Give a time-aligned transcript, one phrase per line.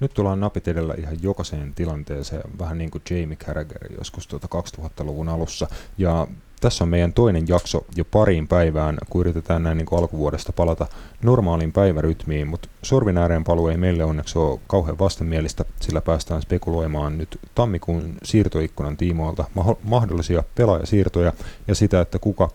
[0.00, 5.28] Nyt tullaan napit edellä ihan jokaiseen tilanteeseen, vähän niin kuin Jamie Carragher joskus tuota 2000-luvun
[5.28, 5.66] alussa.
[5.98, 6.26] Ja
[6.60, 10.86] tässä on meidän toinen jakso jo pariin päivään, kun yritetään näin niin kuin alkuvuodesta palata
[11.22, 17.18] normaaliin päivärytmiin, mutta sorvin ääreen paluu ei meille onneksi ole kauhean vastenmielistä, sillä päästään spekuloimaan
[17.18, 19.44] nyt tammikuun siirtoikkunan tiimoilta
[19.82, 21.32] mahdollisia pelaajasiirtoja
[21.68, 22.50] ja sitä, että kuka,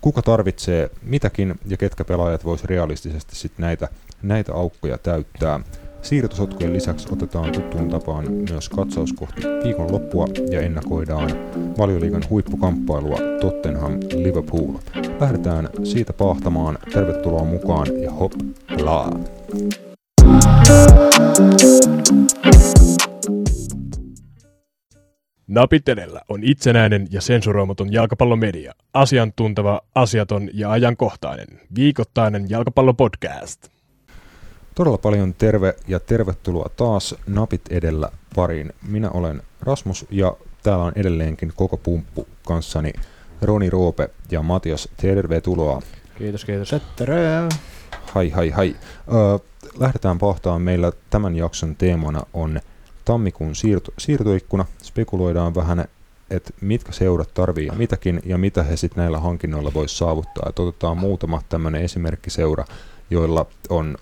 [0.00, 3.88] kuka tarvitsee mitäkin ja ketkä pelaajat voisi realistisesti sitten näitä,
[4.22, 5.60] näitä aukkoja täyttää.
[6.04, 9.42] Siirtosotkujen lisäksi otetaan tuttuun tapaan myös katsaus kohti
[9.90, 11.30] loppua ja ennakoidaan
[11.78, 14.74] valioliigan huippukamppailua Tottenham Liverpool.
[15.20, 16.78] Lähdetään siitä pahtamaan.
[16.92, 18.32] Tervetuloa mukaan ja hop
[18.82, 19.20] laa!
[25.48, 28.72] Napit edellä on itsenäinen ja sensuroimaton jalkapallomedia.
[28.94, 31.60] Asiantunteva, asiaton ja ajankohtainen.
[31.74, 33.73] Viikoittainen jalkapallopodcast.
[34.74, 38.72] Todella paljon terve ja tervetuloa taas Napit edellä pariin.
[38.88, 42.92] Minä olen Rasmus ja täällä on edelleenkin koko pumppu kanssani
[43.42, 44.88] Roni Roope ja Matias.
[44.96, 45.82] Tervetuloa.
[46.18, 46.74] Kiitos, kiitos.
[46.96, 47.48] Terve.
[48.14, 48.76] Hai, hai, hai.
[49.08, 49.38] Ö,
[49.78, 50.62] lähdetään pohtaan.
[50.62, 52.60] Meillä tämän jakson teemana on
[53.04, 54.64] tammikuun siirto, siirtoikkuna.
[54.82, 55.84] Spekuloidaan vähän,
[56.30, 60.46] että mitkä seurat tarvii mitäkin ja mitä he sitten näillä hankinnoilla voisi saavuttaa.
[60.48, 62.64] Et otetaan muutama tämmöinen esimerkkiseura,
[63.10, 63.96] joilla on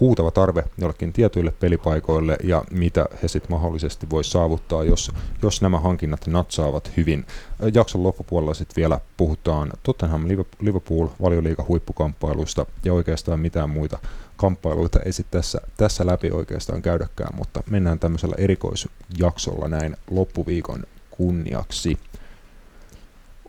[0.00, 5.80] huutava tarve jollekin tietyille pelipaikoille ja mitä he sitten mahdollisesti voi saavuttaa, jos, jos nämä
[5.80, 7.26] hankinnat natsaavat hyvin.
[7.74, 10.28] Jakson loppupuolella sitten vielä puhutaan Tottenham
[10.60, 13.98] Liverpool valioliiga huippukamppailuista ja oikeastaan mitään muita
[14.36, 21.98] kamppailuita ei sitten tässä, tässä läpi oikeastaan käydäkään, mutta mennään tämmöisellä erikoisjaksolla näin loppuviikon kunniaksi.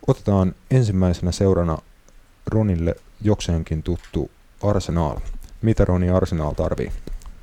[0.06, 1.78] Otetaan ensimmäisenä seurana
[2.46, 4.30] Ronille jokseenkin tuttu
[4.62, 5.16] Arsenal.
[5.62, 6.92] Mitä Roni Arsenal tarvii?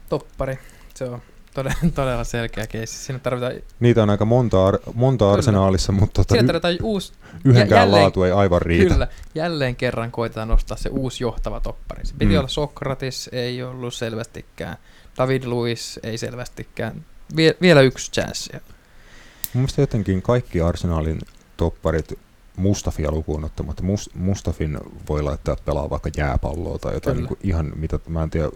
[0.10, 0.60] Toppari.
[0.96, 1.22] Se on
[1.54, 2.98] todella, todella selkeä keissi.
[2.98, 3.54] Siinä tarvitaan...
[3.80, 5.34] Niitä on aika monta, ar- monta kyllä.
[5.34, 7.14] arsenaalissa, mutta tota, Siinä tarvitaan uusi...
[7.46, 8.94] yhdenkään jälleen, laatu ei aivan riitä.
[8.94, 9.08] Kyllä.
[9.36, 12.06] Jälleen kerran koitetaan nostaa se uusi johtava toppari.
[12.06, 12.38] Se piti mm.
[12.38, 14.78] olla Sokratis, ei ollut selvästikään.
[15.18, 17.06] David Luiz ei selvästikään.
[17.36, 18.50] Vie- vielä yksi chanssi.
[18.54, 18.62] Mun
[19.54, 21.20] mielestä jotenkin kaikki arsenaalin
[21.58, 22.20] topparit
[22.58, 23.84] Mustafia lukuun ottamatta.
[24.16, 24.78] Mustafin
[25.10, 28.50] voi laittaa pelaa vaikka jääpalloa tai jotain niin kuin ihan mitä, mä en tiedä,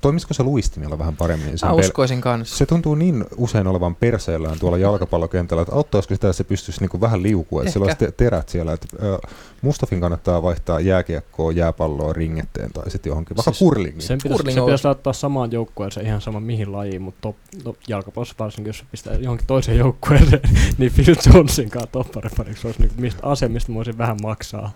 [0.00, 1.58] toimisiko se luistimilla vähän paremmin?
[1.58, 2.56] Sen mä uskoisin pel- kanssa.
[2.56, 6.90] Se tuntuu niin usein olevan perseellään tuolla jalkapallokentällä, että auttaisiko sitä, että se pystyisi niin
[6.90, 8.72] kuin vähän liukua, että sillä olisi te- terät siellä.
[8.72, 9.30] Että, äh,
[9.62, 14.02] Mustafin kannattaa vaihtaa jääkiekkoa, jääpalloa ringetteen tai sitten johonkin, vaikka siis kurlingiin.
[14.02, 17.76] Sen pitäisi, Kurling se pitäisi laittaa samaan joukkueeseen ihan sama mihin lajiin, mutta top, top,
[17.88, 20.40] jalkapallossa varsinkin, jos se pistää johonkin toiseen joukkueeseen,
[20.78, 24.72] niin Phil Jonesin kanssa topparipariksi olisi niin mistä ase, mistä mä voisin vähän maksaa.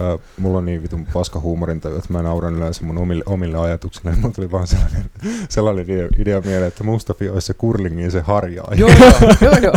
[0.00, 4.14] Uh, mulla on niin vitun paska huumorinta, että mä nauran yleensä mun omille, omille ajatuksille.
[4.16, 5.04] Mulla tuli vaan sellainen,
[5.48, 8.72] sellainen idea, idea mieleen, että Mustafi olisi se kurlingin se harjaa.
[8.74, 9.74] Joo, joo, joo, joo.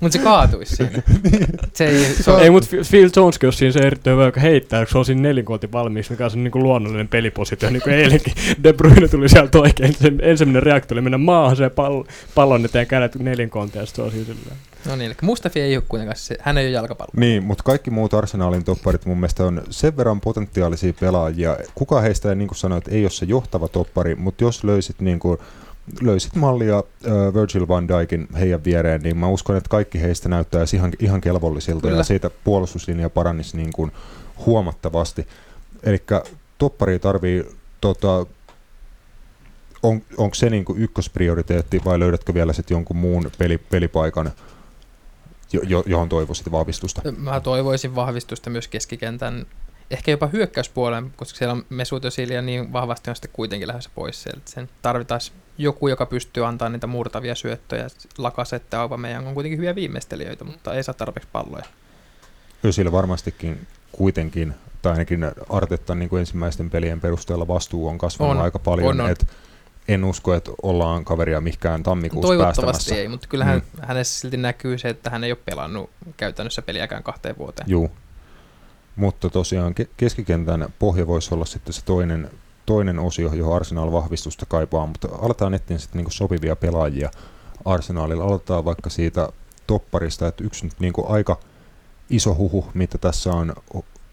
[0.00, 1.02] Mutta se kaatuisi siinä.
[1.30, 1.46] niin.
[1.74, 2.40] se ei, se on...
[2.40, 5.20] ei mutta Phil Jones, jos siinä se erittäin hyvä, joka heittää, kun se on siinä
[5.20, 9.28] nelinkooti valmiiksi, mikä on se niin kuin luonnollinen pelipositio, niin kuin eilenkin De Bruyne tuli
[9.28, 9.94] sieltä oikein.
[9.94, 14.10] Se ensimmäinen reaktio oli mennä maahan se pall- pallon eteen kädet nelinkoontia, ja se on
[14.10, 14.56] siinä silleen.
[14.86, 17.10] No niin, eli Mustafi ei ole kuitenkaan, se, hän ei ole jalkapallo.
[17.16, 21.56] Niin, mutta kaikki muut Arsenalin topparit mun mielestä on sen verran potentiaalisia pelaajia.
[21.74, 25.38] Kuka heistä, niin kuin sanoit, ei ole se johtava toppari, mutta jos löysit niin kuin,
[26.00, 30.76] löysit mallia uh, Virgil van Dijkin heidän viereen, niin mä uskon, että kaikki heistä näyttäisi
[30.76, 31.96] ihan, ihan kelvollisilta Kyllä.
[31.96, 33.92] ja siitä puolustuslinja parannisi niin kuin
[34.46, 35.26] huomattavasti.
[35.82, 36.02] Eli
[36.58, 37.44] toppari tarvii
[37.80, 38.26] tota,
[39.82, 44.32] on, onko se niin kuin ykkösprioriteetti vai löydätkö vielä sitten jonkun muun peli, pelipaikan,
[45.52, 47.02] jo, johon toivoisit vahvistusta?
[47.16, 49.46] Mä toivoisin vahvistusta myös keskikentän,
[49.90, 54.22] ehkä jopa hyökkäyspuolen, koska siellä on Mesut Özil niin vahvasti on sitten kuitenkin lähdössä pois
[54.22, 54.42] sieltä.
[54.44, 55.20] Sen tarvitaan
[55.58, 57.86] joku, joka pystyy antaa niitä murtavia syöttöjä.
[58.18, 61.64] Lakasette meidän on kuitenkin hyviä viimeistelijöitä, mutta ei saa tarpeeksi palloja.
[62.64, 68.42] Özil varmastikin kuitenkin, tai ainakin Artetta niin kuin ensimmäisten pelien perusteella vastuu on kasvanut on,
[68.42, 68.88] aika paljon.
[68.88, 69.10] On, on.
[69.10, 69.26] Et
[69.88, 72.94] en usko, että ollaan kaveria mikään tammikuussa Toivottavasti päästämässä.
[72.94, 73.82] ei, mutta kyllähän mm.
[73.82, 77.70] hänessä silti näkyy se, että hän ei ole pelannut käytännössä peliäkään kahteen vuoteen.
[77.70, 77.90] Juu.
[78.96, 82.30] Mutta tosiaan keskikentän pohja voisi olla sitten se toinen,
[82.66, 87.10] toinen osio, johon Arsenal vahvistusta kaipaa, mutta aletaan etsiä sitten niinku sopivia pelaajia
[87.64, 88.24] Arsenalilla.
[88.24, 89.28] Aloitetaan vaikka siitä
[89.66, 91.38] topparista, että yksi nyt niinku aika
[92.10, 93.54] iso huhu, mitä tässä on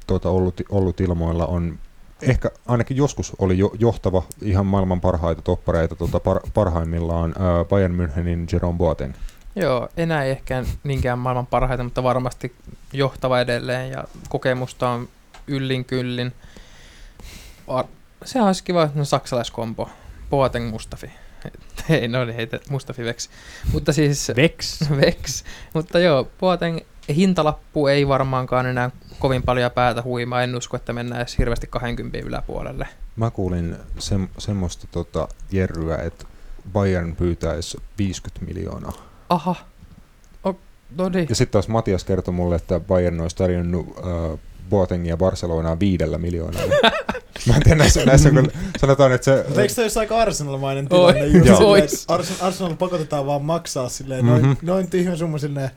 [0.08, 1.80] tuota, ollut, ollut ilmoilla, on
[2.22, 7.96] ehkä ainakin joskus oli jo, johtava ihan maailman parhaita toppareita tuota, par, parhaimmillaan ää, Bayern
[7.96, 9.14] Münchenin Jerome Boateng.
[9.56, 12.56] Joo, enää ehkä niinkään maailman parhaita, mutta varmasti
[12.94, 15.10] johtava edelleen ja kokemusta on
[15.48, 16.34] yllin kyllin.
[18.26, 19.90] Se olisi kiva no, saksalaiskompo,
[20.30, 21.12] Boateng Mustafi.
[21.90, 23.30] Ei, no niin, heitä mustafiveksi.
[23.74, 24.82] Mutta siis Vex.
[25.02, 25.44] Vex.
[25.74, 26.80] Mutta joo, Boateng
[27.16, 30.44] hintalappu ei varmaankaan enää kovin paljon päätä huimaa.
[30.44, 32.88] En usko, että mennään edes hirveästi 20 yläpuolelle.
[33.16, 36.26] Mä kuulin sem, semmoista tota, jerryä, että
[36.74, 39.13] Bayern pyytäisi 50 miljoonaa.
[39.30, 39.56] Aha.
[40.46, 40.56] O,
[40.98, 41.26] no niin.
[41.30, 44.40] Ja sitten taas Matias kertoi mulle, että Bayern olisi tarjonnut uh,
[44.70, 46.74] Boatengia Barcelonaa viidellä miljoonalla.
[47.48, 49.44] Mä en tiedä, näissä, näissä kun sanotaan, että se...
[49.48, 51.38] Mutta eikö se olisi aika Arsenal-mainen Oi, tilanne?
[51.38, 51.70] Just joo.
[51.70, 52.06] Ois.
[52.08, 54.52] Arsenal, Arsenal pakotetaan vaan maksaa silleen noin, Mhm.
[54.62, 55.70] noin tyhmä summa silleen,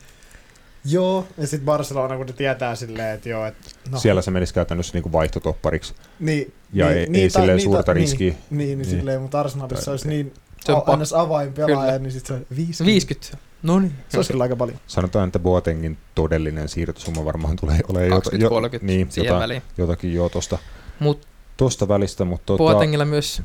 [0.85, 3.61] joo, ja sitten Barcelona, kun ne tietää silleen, että joo, että
[3.91, 5.95] no, Siellä se menisi käytännössä niinku vaihtotoppariksi.
[6.21, 8.31] niin, Ja niin, ei, niin, ei tai- silleen niin, suurta tai- riskiä.
[8.31, 8.91] Niin, niin, niin, Niin.
[8.99, 10.35] silleen, mutta Arsenalissa Tai- olisi niin
[10.67, 10.93] Se on a- pakko.
[10.93, 11.99] annas avainpelaaja, Kyllä.
[11.99, 12.85] niin sitten se on 50.
[12.93, 13.37] 50.
[13.63, 13.93] No niin.
[14.09, 14.79] Se olisi kyllä aika paljon.
[14.87, 19.63] Sanotaan, että Boatengin todellinen siirtosumma varmaan tulee olemaan 20-30 niin, siihen jotain, väliin.
[19.79, 20.59] jotakin jo tosta,
[21.01, 21.27] Mutta
[21.57, 23.43] tosta välistä, mutta tota, Boatengilla myös,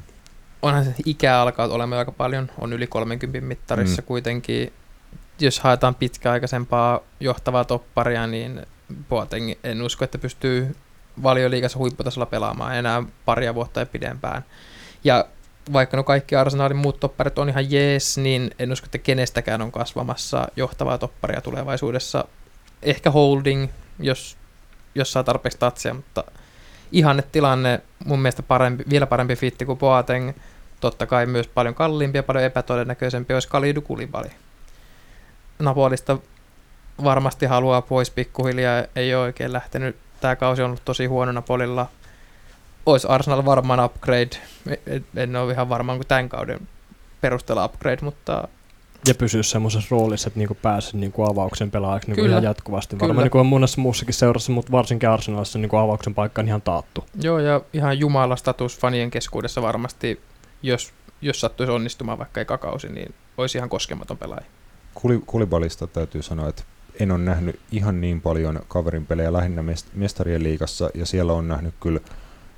[0.62, 4.06] onhan se ikää alkaa olemaan aika paljon, on yli 30 mittarissa Mm.
[4.06, 4.08] mm.
[4.08, 4.74] kuitenkin.
[5.40, 8.66] Jos haetaan pitkäaikaisempaa johtavaa topparia, niin
[9.10, 10.76] Boateng en usko, että pystyy
[11.24, 14.46] valioliigassa huipputasolla pelaamaan enää paria vuotta ja pidempään.
[15.04, 15.26] Ja
[15.74, 19.72] vaikka no kaikki Arsenalin muut topparit on ihan jees, niin en usko, että kenestäkään on
[19.72, 22.26] kasvamassa johtavaa topparia tulevaisuudessa.
[22.82, 23.68] Ehkä holding,
[24.00, 24.38] jos,
[24.96, 26.24] jos saa tarpeeksi tatsia, mutta
[26.92, 30.32] ihanne tilanne, mun mielestä parempi, vielä parempi fitti kuin Boateng.
[30.80, 34.30] Totta kai myös paljon kalliimpi ja paljon epätodennäköisempi olisi Kalidu Kulibali.
[35.60, 36.18] Napolista
[37.04, 39.96] varmasti haluaa pois pikkuhiljaa, ei ole oikein lähtenyt.
[40.22, 41.88] Tämä kausi on ollut tosi huono Napolilla.
[42.86, 44.30] Olisi Arsenal varmaan upgrade.
[44.88, 46.68] En, en ole ihan varmaan kuin tämän kauden
[47.22, 48.48] perusteella upgrade, mutta
[49.08, 52.34] Ja pysyä semmoisessa roolissa, että niinku pääsisi niinku avauksen pelaajaksi niinku Kyllä.
[52.34, 52.96] ihan jatkuvasti.
[52.96, 53.08] Kyllä.
[53.08, 57.06] Varmaan niinku on monessa muussakin seurassa, mutta varsinkin Arsenalissa niinku avauksen paikka on ihan taattu.
[57.22, 60.22] joo, ja ihan jumala status fanien keskuudessa varmasti,
[60.64, 64.46] jos, jos sattuisi onnistumaan vaikka eka kausi, niin olisi ihan koskematon pelaaja.
[64.94, 66.64] Kuli, Kulibalista täytyy sanoa, että
[67.00, 71.48] en ole nähnyt ihan niin paljon kaverin pelejä lähinnä mest- mestarien liigassa, ja siellä on
[71.48, 72.00] nähnyt kyllä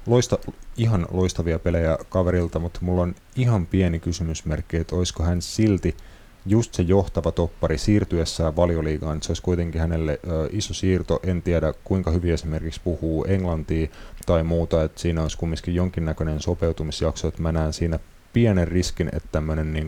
[0.06, 0.38] loista,
[0.78, 5.96] ihan loistavia pelejä kaverilta, mutta mulla on ihan pieni kysymysmerkki, että olisiko hän silti
[6.46, 11.74] just se johtava toppari siirtyessään valioliigaan, se olisi kuitenkin hänelle ö, iso siirto, en tiedä
[11.84, 13.88] kuinka hyvin esimerkiksi puhuu englantia
[14.26, 18.00] tai muuta, että siinä olisi kumminkin jonkinnäköinen sopeutumisjakso, että mä näen siinä
[18.34, 19.88] pienen riskin, että tämmöinen niin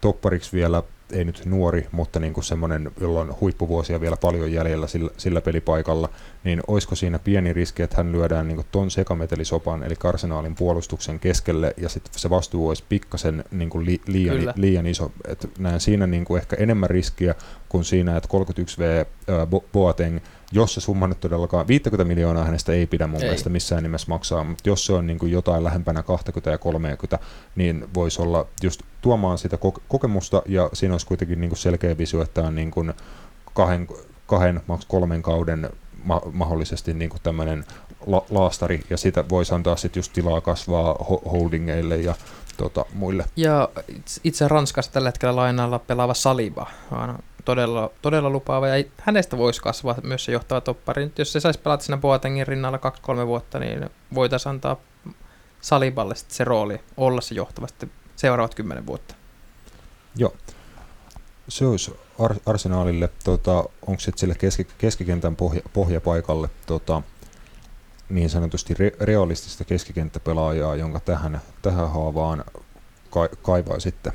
[0.00, 4.86] toppariksi vielä, ei nyt nuori, mutta niin kuin semmoinen, jolla on huippuvuosia vielä paljon jäljellä
[4.86, 6.08] sillä, sillä pelipaikalla,
[6.44, 11.20] niin olisiko siinä pieni riski, että hän lyödään niin kuin ton sekametelisopan, eli arsenaalin puolustuksen
[11.20, 14.54] keskelle, ja sitten se vastuu olisi pikkasen niin kuin li, liian, Kyllä.
[14.56, 15.12] liian iso.
[15.28, 17.34] Et näen siinä niin kuin ehkä enemmän riskiä
[17.68, 20.18] kuin siinä, että 31V ää, Bo- Boateng,
[20.54, 23.22] jos se summa nyt todellakaan, 50 miljoonaa hänestä ei pidä mun Ei.
[23.26, 27.18] mielestä missään nimessä maksaa, mutta jos se on niin kuin jotain lähempänä 20 ja 30,
[27.56, 31.98] niin voisi olla just tuomaan sitä kok- kokemusta, ja siinä olisi kuitenkin niin kuin selkeä
[31.98, 32.94] visio, että on niin kuin
[33.54, 33.88] kahden,
[34.26, 35.70] kahden maks kolmen kauden
[36.04, 37.64] ma- mahdollisesti niin kuin tämmöinen
[38.06, 42.14] la- laastari, ja sitä voisi antaa sitten just tilaa kasvaa ho- holdingeille ja
[42.56, 43.24] tota, muille.
[43.36, 49.36] Ja itse- itse Ranskassa tällä hetkellä lainalla pelaava Saliba on todella, todella lupaava ja hänestä
[49.38, 51.04] voisi kasvaa myös se johtava toppari.
[51.04, 52.78] Nyt Jos se saisi pelata siinä Boatengin rinnalla
[53.22, 54.76] 2-3 vuotta, niin voitaisiin antaa
[55.60, 59.14] Saliballe se rooli olla se johtava sitten seuraavat 10 vuotta.
[61.48, 67.02] Se olisi Ar- Arsenaalille, tota, onko sitten sille keski- keskikentän pohja- pohjapaikalle tota,
[68.08, 72.44] niin sanotusti re- realistista keskikenttäpelaajaa, jonka tähän, tähän haavaan
[73.10, 74.12] ka- kaivaa sitten.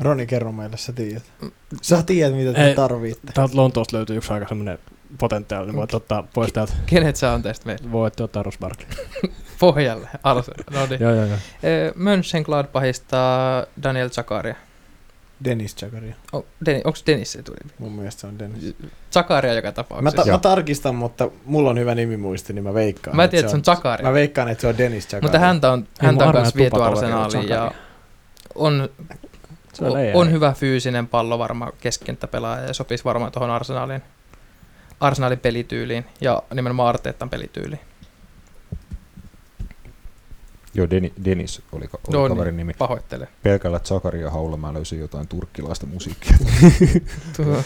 [0.00, 1.22] Roni, kerro meille, sä tiedät.
[1.82, 2.74] Sä tiedät, mitä te Ei.
[2.74, 3.32] tarvitte.
[3.34, 4.78] Täältä Lontoosta löytyy yksi aika semmoinen
[5.18, 5.76] potentiaalinen.
[5.76, 6.72] Voit ottaa pois täältä.
[6.86, 7.92] Kenet sä on teistä meillä?
[7.92, 8.88] Voitte ottaa Barkley.
[9.60, 10.08] Pohjalle.
[10.22, 10.50] Alas.
[10.70, 11.00] No niin.
[11.00, 11.38] joo, joo, joo.
[11.94, 13.16] Mönchengladbachista
[13.82, 14.54] Daniel Zakaria.
[15.44, 16.14] Dennis Jagaria.
[16.32, 17.56] Oh, Den, onko Dennis se tuli?
[17.78, 18.74] Mun mielestä se on Dennis.
[19.12, 20.24] Zakaria joka Mä, tapauksessa.
[20.24, 23.16] ta- mä tarkistan, mutta mulla on hyvä nimimuisti, niin mä veikkaan.
[23.16, 24.06] Mä, mä tiedän, että se on Zakaria.
[24.06, 25.22] Mä veikkaan, että se on Dennis Jagaria.
[25.22, 27.80] Mutta häntä on, häntä on kanssa viety arsenaaliin ja Zakaria.
[28.54, 28.88] on,
[29.76, 34.02] Se on on, hyvä fyysinen pallo varmaan keskenttäpelaaja ja sopisi varmaan tuohon arsenaalin,
[35.00, 37.80] arsenaalin pelityyliin ja nimenomaan Arteetan pelityyliin.
[40.74, 42.74] Joo, Deni, Denis oli, ka- oli No kaverin niin, nimi.
[42.78, 43.28] pahoittelen.
[43.42, 46.36] Pelkällä Zakaria haulla mä löysin jotain turkkilaista musiikkia.
[47.36, 47.62] Tuo,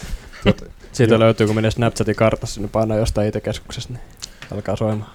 [0.91, 1.19] Siitä Joo.
[1.19, 4.03] löytyy, kun menee Snapchatin kartassa, niin painaa jostain IT-keskuksesta, niin
[4.53, 5.11] alkaa soimaan.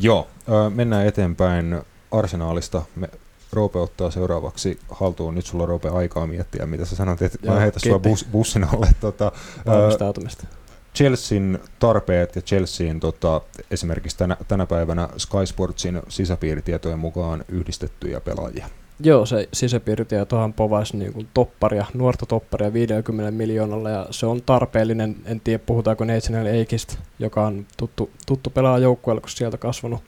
[0.00, 0.28] Joo,
[0.74, 1.80] mennään eteenpäin
[2.12, 2.82] Arsenaalista.
[2.96, 3.08] Me,
[3.52, 5.34] Roope ottaa seuraavaksi haltuun.
[5.34, 8.64] Nyt sulla Roope aikaa miettiä, mitä sä sanoit, että mä Joo, heitä sua bus, bussin
[8.64, 8.88] alle.
[9.00, 9.32] Tota,
[9.66, 10.46] Valmistautumista.
[10.94, 13.40] Chelsean tarpeet ja Chelsean tota,
[13.70, 18.66] esimerkiksi tänä, tänä päivänä Sky Sportsin sisäpiiritietojen mukaan yhdistettyjä pelaajia.
[19.00, 25.16] Joo, se sisäpiiritietohan povasi niin kuin topparia, nuorta topparia 50 miljoonalla ja se on tarpeellinen.
[25.24, 30.02] En tiedä, puhutaanko Nathan Eikistä, joka on tuttu, tuttu pelaaja joukkueella, kun sieltä kasvanut,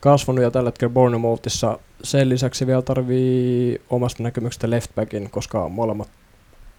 [0.00, 1.78] kasvanut ja tällä hetkellä Bournemouthissa.
[2.02, 6.08] Sen lisäksi vielä tarvii omasta näkemyksestä leftbackin, koska molemmat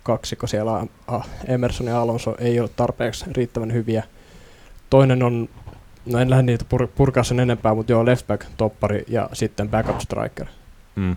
[0.04, 4.04] kaksikko siellä, ah, Emerson ja Alonso, ei ole tarpeeksi riittävän hyviä.
[4.90, 5.50] Toinen on,
[6.06, 10.00] no en lähde niitä pur- purkaa sen enempää, mutta joo, leftback, toppari ja sitten backup
[10.00, 10.48] striker.
[10.96, 11.16] Mm.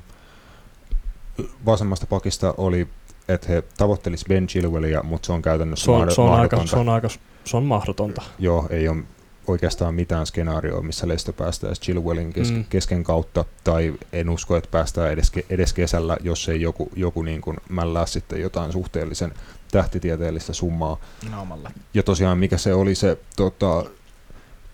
[1.66, 2.88] Vasemmasta pakista oli,
[3.28, 6.70] että he tavoittelisivat Ben Chilwellia, mutta se on käytännössä Se on, se on, aika, mahdotonta.
[6.70, 7.08] se on, aika,
[7.44, 8.22] se on mahdotonta.
[8.38, 9.02] Joo, ei ole
[9.50, 12.64] oikeastaan mitään skenaarioa, missä Leicester päästäisiin Chilwellin kes- Mm.
[12.64, 17.40] kesken kautta, tai en usko, että päästään edes, edes kesällä, jos ei joku, joku niin
[17.40, 19.32] kuin mällää sitten jotain suhteellisen
[19.70, 20.96] tähtitieteellistä summaa.
[21.30, 21.70] Naamalle.
[21.94, 23.84] Ja tosiaan mikä se oli se tota,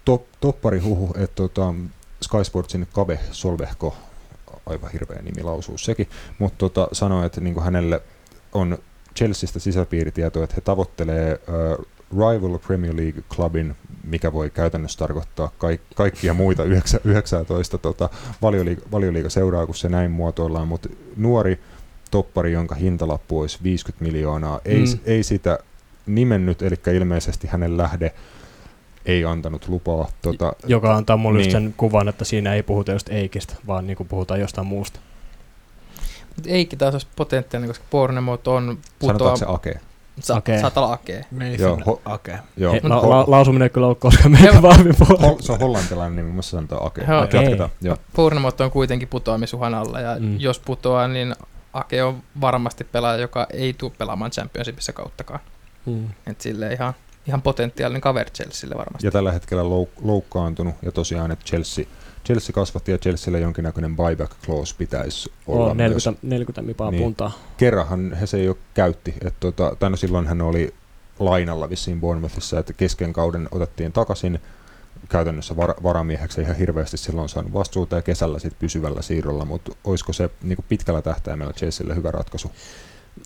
[0.04, 1.74] top, topparihuhu, että tota,
[2.22, 3.96] Sky Sportsin Kabe Solvehko,
[4.66, 8.02] aivan hirveä nimi lausuu sekin, mutta tota, sanoi, että niinku hänelle
[8.52, 8.78] on
[9.16, 15.80] Chelseastä sisäpiiritietoa, että he tavoittelee äh, Rival Premier League Clubin, mikä voi käytännössä tarkoittaa kaik-
[15.94, 18.08] kaikkia muita 9, 19 tota,
[18.42, 21.60] valioliiga, valioliiga-seuraa, kun se näin muotoillaan, mutta nuori
[22.10, 24.98] toppari, jonka hintalappu olisi 50 miljoonaa, ei, Mm.
[25.04, 25.58] ei sitä
[26.06, 28.12] nimennyt, eli ilmeisesti hänen lähde
[29.06, 30.08] ei antanut lupaa.
[30.22, 31.50] Tota, Joka antaa mulle niin.
[31.52, 35.00] Sen kuvan, että siinä ei puhuta just Eikistä, vaan niin kuin puhutaan jostain muusta.
[36.36, 39.08] Mut Eikki taas olisi potentiaalinen, koska Bournemouth on putoa...
[39.18, 39.80] sanotaanko se Ake?
[40.20, 40.60] Sa- Akee.
[40.60, 40.98] saattaa olla.
[41.30, 42.38] Nathan Joo, ho- Ake.
[42.56, 44.62] Joo, He, ho- la, la, lausuminen ei kyllä ole koskaan meidän Joo.
[44.62, 45.22] vahvin puoli.
[45.22, 47.04] hol- se on hollantilainen nimi, mutta sanotaan Ake.
[47.08, 47.42] Joo, okei.
[47.42, 47.96] Jatketaan, joo.
[48.16, 50.40] Bournemouth on kuitenkin putoamisuhan alla, ja mm.
[50.40, 51.34] jos putoaa, niin
[51.72, 55.40] Ake on varmasti pelaaja, joka ei tule pelaamaan Championshipissa kauttakaan.
[55.86, 56.08] Mm.
[56.26, 56.94] Et sille ihan,
[57.26, 59.06] ihan potentiaalinen kaveri Chelsealle varmasti.
[59.06, 61.84] Ja tällä hetkellä louk- loukkaantunut, ja tosiaan, että Chelsea,
[62.26, 65.90] Chelsea kasvatti, ja Chelsealla jonkinnäköinen buyback clause pitäisi olla On myös.
[66.06, 67.02] 40, 40 mipaa Niin.
[67.02, 67.38] puntaa.
[67.56, 70.74] Kerranhan he se jo käytti, että tota, tai no silloin hän oli
[71.18, 74.40] lainalla vissiin Bournemouthissa, että kesken kauden otettiin takaisin
[75.08, 80.12] käytännössä var- varamieheksi, ihan hirveästi silloin saanut vastuuta ja kesällä sitten pysyvällä siirrolla, mutta olisiko
[80.12, 82.50] se niin pitkällä tähtäimellä Chelsealle hyvä ratkaisu?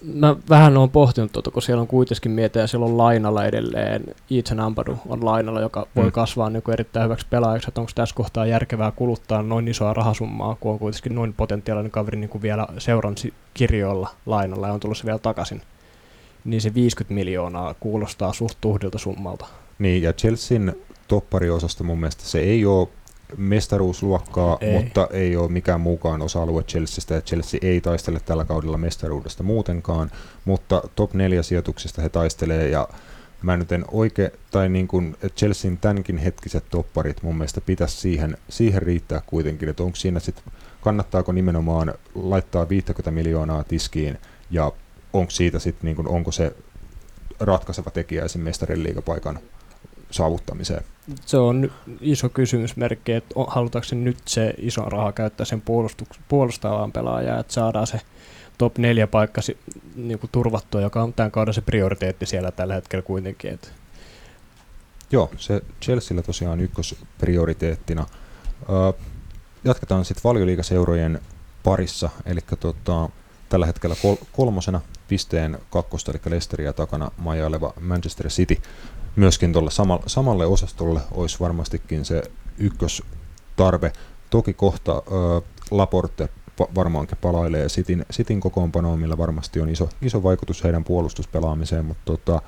[0.05, 4.05] Mä vähän oon pohtinut tuota, kun siellä on kuitenkin mietä ja siellä on lainalla edelleen.
[4.31, 6.13] Ethan Ampadu on lainalla, joka voi Mm.
[6.13, 10.57] kasvaa niin kuin erittäin hyväksi pelaajaksi, että onko tässä kohtaa järkevää kuluttaa noin isoa rahasummaa,
[10.61, 13.15] kun on kuitenkin noin potentiaalinen kaveri niin kuin vielä seuran
[13.55, 15.63] kirjoilla lainalla ja on tulossa vielä takaisin.
[16.45, 19.47] Niin se 50 miljoonaa kuulostaa suht tuhdilta summalta.
[19.79, 20.73] Niin, ja Chelsean
[21.09, 22.89] toppariosasto mun mielestä se ei ole
[23.37, 24.83] mestaruusluokkaa, Ei.
[24.83, 30.11] mutta ei ole mikään muukaan osa-alue Chelseasta, ja Chelsea ei taistele tällä kaudella mestaruudesta muutenkaan,
[30.45, 32.89] mutta top 4 sijoituksista he taistelee, ja
[33.43, 38.37] mä nyt en oikein, tai niin kuin, Chelsean tämänkin hetkiset topparit mun mielestä pitäisi siihen,
[38.49, 40.45] siihen riittää kuitenkin, että onko siinä sitten,
[40.81, 44.19] kannattaako nimenomaan laittaa 50 miljoonaa tiskiin,
[44.51, 44.73] ja
[45.13, 46.57] onko siitä sitten, niin kuin, onko se
[47.41, 48.43] ratkaiseva tekijä esim.
[48.43, 49.39] mestarin liigapaikan
[50.11, 50.85] saavuttamiseen.
[51.27, 56.93] Se on iso kysymysmerkki, että halutaanko se nyt se iso raha käyttää sen puolustuks- puolustavaan
[56.93, 58.01] pelaajaan, että saadaan se
[58.59, 59.59] top 4 paikka si-
[59.97, 63.51] niinku turvattua, joka on tämän kauden se prioriteetti siellä tällä hetkellä kuitenkin.
[63.55, 63.73] Et
[65.13, 68.07] Joo, se Chelsealla tosiaan ykkösprioriteettina.
[68.71, 68.93] Öö,
[69.65, 71.21] jatketaan sitten valioliigaseurojen
[71.63, 73.09] parissa, eli tota,
[73.49, 78.61] tällä hetkellä kol- kolmosena pisteen kakkosta, eli Leicesteria takana majaileva Manchester City.
[79.17, 82.23] Myöskin tuolle sama- samalle osastolle olisi varmastikin se
[82.59, 83.93] ykköstarve.
[84.31, 85.41] Toki kohta öö,
[85.71, 86.29] Laporte
[86.61, 92.03] va- varmaankin palailee Cityn, Cityn kokoonpanoon, millä varmasti on iso, iso vaikutus heidän puolustuspelaamiseen, mutta
[92.05, 92.43] tota,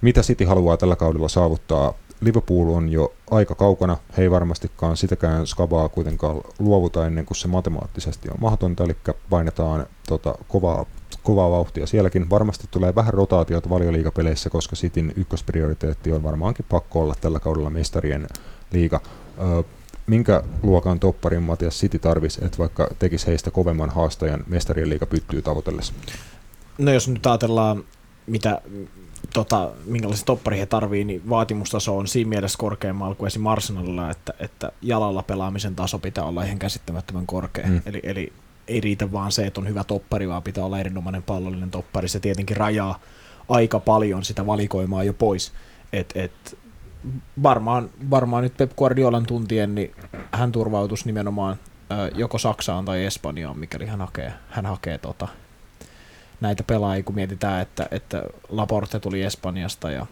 [0.00, 1.94] mitä City haluaa tällä kaudella saavuttaa?
[2.20, 7.48] Liverpool on jo aika kaukana, he ei varmastikaan sitäkään skabaa kuitenkaan luovuta ennen kuin se
[7.48, 8.96] matemaattisesti on mahdotonta, eli
[9.30, 10.86] painetaan tota, kovaa,
[11.22, 12.30] kovaa vauhtia sielläkin.
[12.30, 18.26] Varmasti tulee vähän rotaatiota valioliigapeleissä, koska Cityn ykkösprioriteetti on varmaankin pakko olla tällä kaudella mestarien
[18.72, 19.00] liiga.
[19.38, 19.64] Ö,
[20.06, 25.42] minkä luokan topparin Matias City tarvisi, että vaikka tekisi heistä kovemman haastajan mestarien liiga pyttyy
[25.42, 25.92] tavoitellessa?
[26.78, 27.84] No jos nyt ajatellaan,
[28.26, 28.60] mitä,
[29.34, 33.46] tota, minkälaisen toppari he tarvii, niin vaatimustaso on siinä mielessä korkeammalla kuin esim.
[33.46, 37.66] Arsenalilla, että, että jalalla pelaamisen taso pitää olla ihan käsittämättömän korkea.
[37.66, 37.82] Mm.
[37.86, 38.32] Eli, eli
[38.70, 42.08] ei riitä vaan se, että on hyvä toppari, vaan pitää olla erinomainen pallollinen toppari.
[42.08, 43.00] Se tietenkin rajaa
[43.48, 45.52] aika paljon sitä valikoimaa jo pois.
[45.92, 46.58] Et, et,
[47.42, 49.94] varmaan, varmaan nyt Pep Guardiolan tuntien, niin
[50.32, 51.56] hän turvautus nimenomaan
[52.14, 55.28] joko Saksaan tai Espanjaan, mikäli hän hakee, hän hakee tota,
[56.40, 60.06] näitä pelaajia, kun mietitään, että, että Laporte tuli Espanjasta ja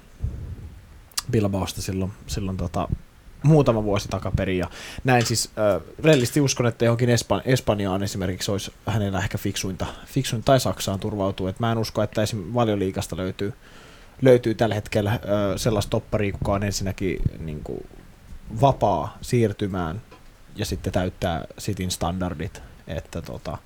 [1.30, 2.88] Bilbaosta silloin, silloin tota,
[3.42, 4.58] muutama vuosi takaperin.
[4.58, 4.70] Ja
[5.04, 10.46] näin siis äh, reellisesti uskon, että johonkin Espan- Espanjaan esimerkiksi olisi hänellä ehkä fiksuinta, fiksuinta
[10.46, 11.46] tai Saksaan turvautuu.
[11.46, 12.44] Et mä en usko, että esim.
[12.54, 13.52] valioliikasta löytyy,
[14.22, 15.18] löytyy tällä hetkellä äh,
[15.56, 17.86] sellaista topparia, joka on ensinnäkin niin kuin,
[18.60, 20.02] vapaa siirtymään
[20.56, 22.62] ja sitten täyttää sitin standardit.
[22.86, 23.58] Että tota,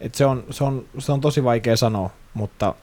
[0.00, 2.74] et se, on, se, on, se on tosi vaikea sanoa, mutta,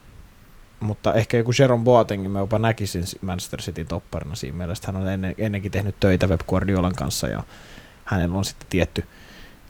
[0.79, 4.83] mutta ehkä joku Jerome Boatengin mä jopa näkisin Manchester Cityn topparina siinä mielessä.
[4.87, 7.43] Hän on ennen, ennenkin tehnyt töitä Web Guardiolan kanssa ja
[8.05, 9.03] hänellä on sitten tietty,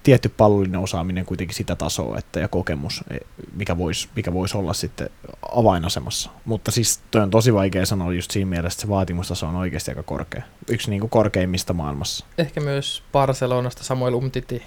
[0.04, 3.18] tietty pallollinen osaaminen kuitenkin sitä tasoa että, ja kokemus, e,
[3.56, 5.10] mikä voisi mikä vois olla sitten
[5.52, 6.30] avainasemassa.
[6.46, 9.92] Mutta siis toi on tosi vaikea sanoa just siinä mielessä, että se vaatimustaso on oikeasti
[9.92, 10.44] aika korkea.
[10.70, 12.26] Yksi niin kuin korkeimmista maailmassa.
[12.38, 14.64] Ehkä myös Barcelonasta Samuel Umtiti.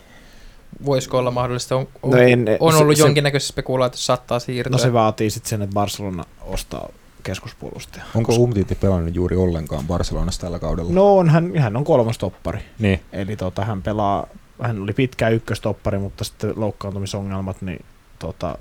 [0.84, 1.76] Voisiko olla mahdollista?
[1.76, 4.70] On, on, No en- on ollut se- jonkinnäköistä spekulaatio, että saattaa siirtyä.
[4.70, 6.88] No se vaatii sitten sen, että Barcelona ostaa
[7.22, 8.04] keskuspuolustaja.
[8.14, 10.92] Onko Umtiti pelannut juuri ollenkaan Barcelonassa tällä kaudella?
[10.92, 12.58] No on, hän, hän on kolmas toppari.
[12.78, 14.26] Niin, Eli tota, hän pelaa,
[14.62, 17.84] hän oli pitkä ykköstoppari, mutta sitten loukkaantumisongelmat, niin
[18.18, 18.58] tota,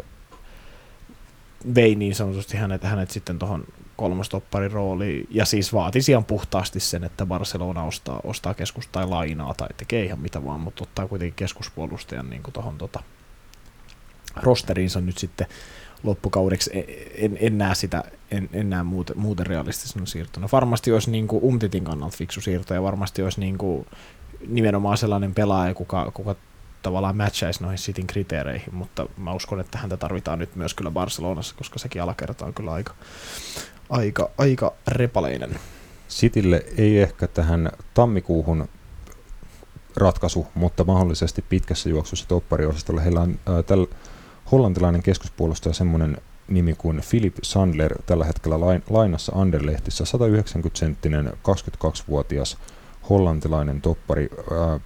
[1.76, 3.64] vei niin sanotusti hänet, hänet sitten tuohon
[4.00, 5.28] kolmostopparin rooliin.
[5.32, 10.06] Ja siis vaati ihan puhtaasti sen, että Barcelona ostaa, ostaa keskus tai lainaa tai tekee
[10.06, 13.04] ihan mitä vaan, mutta ottaa kuitenkin keskuspuolustajan niin tuohon tota,
[14.36, 15.48] rosteriinsa nyt sitten
[16.04, 16.72] loppukaudeksi.
[16.74, 20.50] En, en, en näe sitä, en, en näe muuten, muuten realistisena siirtona.
[20.52, 23.86] Varmasti olisi niin kuin Umtitin kannalta fiksu siirto ja varmasti olisi niin kuin
[24.48, 26.36] nimenomaan sellainen pelaaja, kuka, kuka
[26.82, 31.56] tavallaan matchaisi noihin Cityn kriteereihin, mutta mä uskon, että häntä tarvitaan nyt myös kyllä Barcelonassa,
[31.56, 32.94] koska sekin alakerta on kyllä aika,
[33.90, 35.60] aika, aika repaleinen.
[36.10, 38.70] Citylle ei ehkä tähän tammikuuhun
[39.96, 43.88] ratkaisu, mutta mahdollisesti pitkässä juoksussa toppariosastolla heillä on äh, tällä
[44.52, 46.18] hollantilainen keskuspuolustaja semmoinen
[46.48, 52.58] nimi kuin Philip Sandler tällä hetkellä lain, lainassa Anderlehtissä, 190-senttinen, 22-vuotias
[53.10, 54.30] hollantilainen toppari.
[54.52, 54.82] Äh,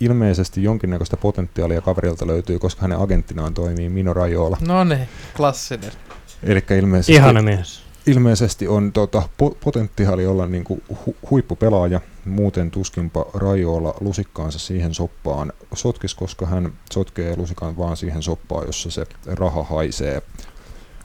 [0.00, 4.56] ilmeisesti jonkinnäköistä potentiaalia kaverilta löytyy, koska hänen agenttinaan toimii Mino Rajola.
[4.60, 5.92] No niin, klassinen.
[6.42, 7.85] Eli ilmeisesti Ihana mies.
[8.06, 15.52] Ilmeisesti on tota, po- potentiaali olla niinku hu- huippupelaaja, muuten tuskinpa Rajoilla lusikkaansa siihen soppaan
[15.74, 20.22] sotkis, koska hän sotkee lusikan vaan siihen soppaan, jossa se raha haisee.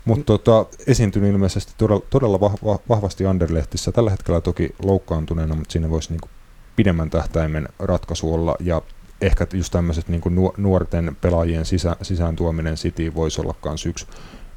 [0.05, 5.89] Mutta tota, esiintynyt ilmeisesti todella, todella vah- vahvasti Anderlehtissä, tällä hetkellä toki loukkaantuneena, mutta siinä
[5.89, 6.29] voisi niinku
[6.75, 8.81] pidemmän tähtäimen ratkaisu olla, ja
[9.21, 14.07] ehkä just tämmöiset niinku nuo- nuorten pelaajien sisä, sisään tuominen City voisi olla myös yksi,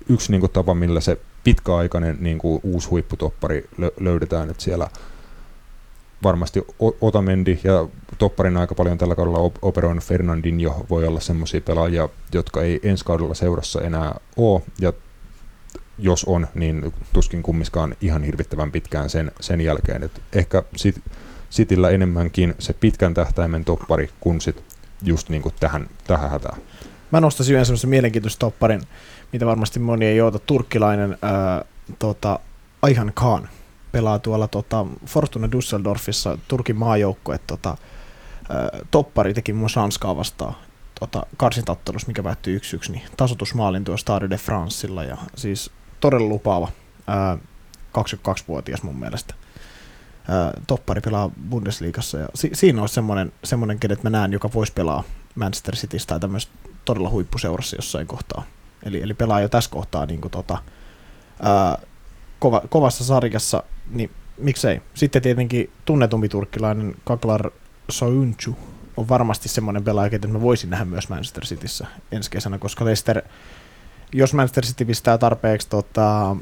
[0.09, 4.89] yksi niinku tapa, millä se pitkäaikainen niin kuin uusi huipputoppari lö- löydetään, että siellä
[6.23, 6.63] varmasti
[7.01, 7.89] Otamendi ja
[8.19, 13.05] topparin aika paljon tällä kaudella op- operoinut Fernandinho voi olla semmoisia pelaajia, jotka ei ensi
[13.05, 14.93] kaudella seurassa enää ole, ja
[15.99, 20.03] jos on, niin tuskin kummiskaan ihan hirvittävän pitkään sen, sen jälkeen.
[20.03, 21.03] Et ehkä sit,
[21.55, 24.65] Sitillä enemmänkin se pitkän tähtäimen toppari kuin sit
[25.03, 26.59] just niin kuin tähän, tähän hätään.
[27.15, 28.81] Mä nostaisin yhden semmoisen mielenkiintoisen topparin,
[29.33, 30.39] mitä varmasti moni ei oota.
[30.39, 31.65] Turkkilainen ää,
[31.99, 32.39] tota,
[32.83, 33.49] Aihan Khan
[33.93, 37.39] pelaa tuolla tota, Fortuna Düsseldorfissa Turkin maajoukkue.
[37.47, 37.77] Tota,
[38.49, 40.55] ää, toppari teki muun muassa Ranskaa vastaan
[41.01, 46.69] tota, karsintattelussa, mikä päättyi 1-1, niin tasoitusmaalin tuo Stade de Francella ja siis todella lupaava
[47.07, 47.39] ää,
[47.99, 49.35] 22-vuotias mun mielestä.
[50.67, 55.03] Toppari pelaa Bundesliigassa ja si- siinä olisi semmoinen, semmoinen kenet mä näen, joka voisi pelaa
[55.35, 56.53] Manchester Citystä tai tämmöistä
[56.85, 58.43] todella huippuseurassa jossain kohtaa.
[58.83, 60.59] Eli, eli pelaa jo tässä kohtaa niin kuin tota,
[61.43, 61.79] ää,
[62.39, 64.81] kova, kovassa sarjassa, niin miksei.
[64.95, 67.51] Sitten tietenkin tunnetumpi turkkilainen Kaklar
[67.91, 68.57] Soyuncu
[68.97, 73.23] on varmasti semmoinen pelaaja, että mä voisin nähdä myös Manchester Cityssä ensi kesänä, koska Leicester,
[74.13, 76.37] jos Manchester City pistää tarpeeksi tota,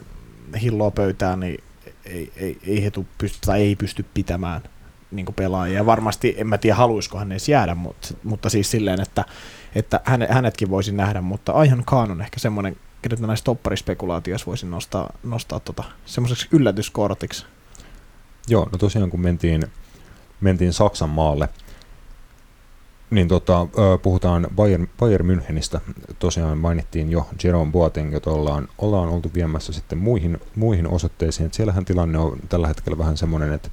[0.63, 1.65] hilloa pöytään, niin
[2.05, 4.63] ei, ei, ei he pysty, tai ei pysty pitämään
[5.11, 5.87] niin pelaajia.
[5.87, 9.25] Varmasti, en mä tiedä haluaisiko hän edes jäädä, mutta, mutta siis silleen, että,
[9.75, 12.77] että häne, hänetkin voisin nähdä, mutta Aihan Khan on ehkä semmoinen,
[13.21, 17.47] mä näissä topparispekulaatioissa voisin nostaa, nostaa tota, semmoiseksi yllätyskortiksi.
[18.49, 19.63] Joo, no tosiaan kun mentiin,
[20.41, 21.49] mentiin Saksan maalle,
[23.11, 23.67] niin tota,
[24.03, 25.81] puhutaan Bayern, Bayern Münchenistä.
[26.19, 31.47] Tosiaan mainittiin jo Jerome Boateng, jota ollaan, ollaan oltu viemässä sitten muihin, muihin osoitteisiin.
[31.47, 33.71] Et siellähän tilanne on tällä hetkellä vähän semmoinen, että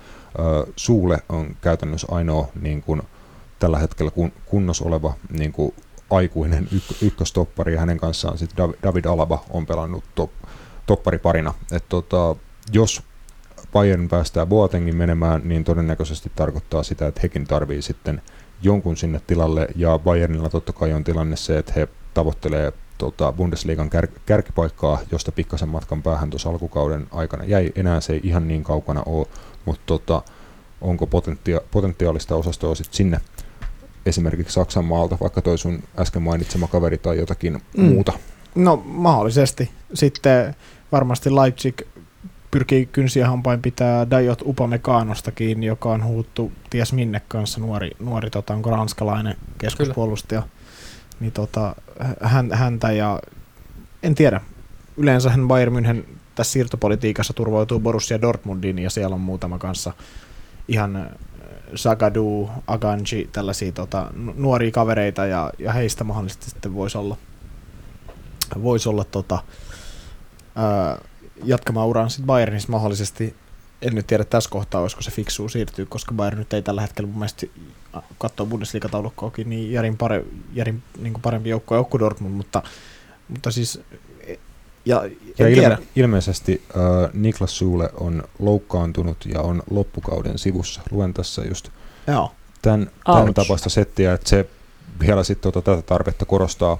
[0.76, 3.02] Suule on käytännössä ainoa niin kuin,
[3.60, 5.74] tällä hetkellä kun, kunnossa oleva niin kuin,
[6.10, 10.32] aikuinen yk, ykköstoppari, ja hänen kanssaan sitten Dav- David Alaba on pelannut top,
[10.86, 11.54] toppariparina.
[11.72, 12.36] Et tota,
[12.74, 13.04] jos
[13.74, 18.22] Bayern päästää Boatengin menemään, niin todennäköisesti tarkoittaa sitä, että hekin tarvii sitten
[18.62, 23.90] jonkun sinne tilalle, ja Bayernilla totta kai on tilanne se, että he tavoittelee tota, Bundesliigan
[23.90, 27.72] kär- kärkipaikkaa, josta pikkasen matkan päähän tuossa alkukauden aikana jäi.
[27.76, 29.28] Enää se ei ihan niin kaukana ole,
[29.66, 30.22] mutta tota,
[30.82, 33.22] onko potentia- potentiaalista osastoa sit sinne
[34.10, 37.84] esimerkiksi Saksan maalta, vaikka toi sun äsken mainitsema kaveri tai jotakin Mm.
[37.86, 38.14] muuta.
[38.56, 39.72] No mahdollisesti.
[39.94, 40.56] Sitten
[40.92, 41.82] varmasti Leipzig
[42.52, 48.30] pyrkii kynsiä hampain pitää Dajot Upamecanosta kiinni, joka on huuttu ties minne kanssa, nuori, nuori
[48.30, 50.44] tota, onko ranskalainen keskuspuolustaja.
[51.20, 51.76] Niin tota,
[52.22, 53.20] hän, häntä ja
[54.04, 54.42] en tiedä.
[54.98, 56.04] Yleensähän Bayern München
[56.36, 59.94] tässä siirtopolitiikassa turvautuu Borussia Dortmundiin ja siellä on muutama kanssa
[60.70, 61.06] ihan äh,
[61.76, 67.18] Sagadu, Aganji, tällaisia tota, nu- nuoria kavereita ja, ja heistä mahdollisesti sitten voisi olla
[68.64, 69.40] voisi olla tota,
[70.56, 71.02] ää,
[71.44, 73.36] jatkamaan uraan sitten Bayernissa mahdollisesti.
[73.82, 77.08] En nyt tiedä tässä kohtaa, olisiko se fiksuu siirtyä, koska Bayern nyt ei tällä hetkellä
[77.08, 77.48] mun mielestä
[78.18, 82.64] katsoo Bundesliga-taulukkoakin, niin järin, pare, järin niin parempi joukko joukko Dortmund, mutta,
[83.28, 83.82] mutta siis
[84.86, 85.04] ja,
[85.40, 90.82] Ja ilme- ilmeisesti äh, Niklas Suule on loukkaantunut ja on loppukauden sivussa.
[90.92, 91.70] Luen tässä just
[92.08, 92.32] Joo.
[92.62, 94.46] tämän, tämän tapaista settiä, että se
[95.00, 96.78] vielä sitten tota, tätä tarvetta korostaa,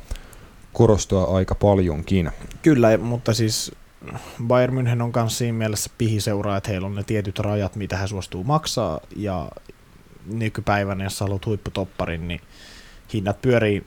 [0.74, 2.32] korostaa aika paljonkin.
[2.62, 3.72] Kyllä, mutta siis
[4.48, 8.08] Bayern München on myös siinä mielessä pihiseura, että heillä on ne tietyt rajat, mitä he
[8.08, 9.52] suostuu maksaa, ja
[10.26, 12.42] nykypäivänä, jos haluat huipputopparin, niin
[13.14, 13.86] hinnat pyörii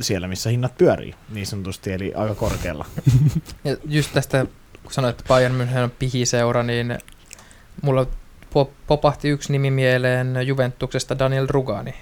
[0.00, 2.84] siellä, missä hinnat pyörii, niin sanotusti, eli aika korkealla.
[3.64, 4.46] Ja just tästä,
[4.82, 6.98] kun sanoit, että Bayern München on pihiseura, niin
[7.82, 8.06] mulla
[8.54, 11.94] po- popahti yksi nimi mieleen Juventuksesta Daniel Rugani.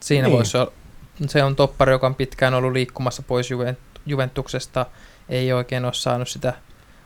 [0.00, 0.36] Siinä Niin.
[0.36, 0.72] voisi olla,
[1.26, 3.76] se on toppari, joka on pitkään ollut liikkumassa pois Juven-
[4.06, 4.86] Juventuksesta,
[5.28, 6.52] ei oikein ole saanut sitä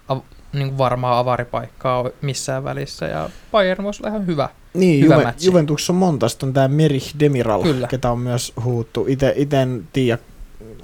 [0.09, 0.21] av-
[0.53, 4.49] niin varmaa avaripaikkaa missään välissä, ja Bayern voisi olla ihan hyvä.
[4.75, 5.47] Niin, Hyvä Juve, matchi.
[5.47, 6.29] Juventuksessa on monta.
[6.29, 7.89] Sitten on tämä Merih Demiral, Kyllä.
[7.89, 9.05] ketä on myös huuttu.
[9.09, 10.19] Ite en tiedä,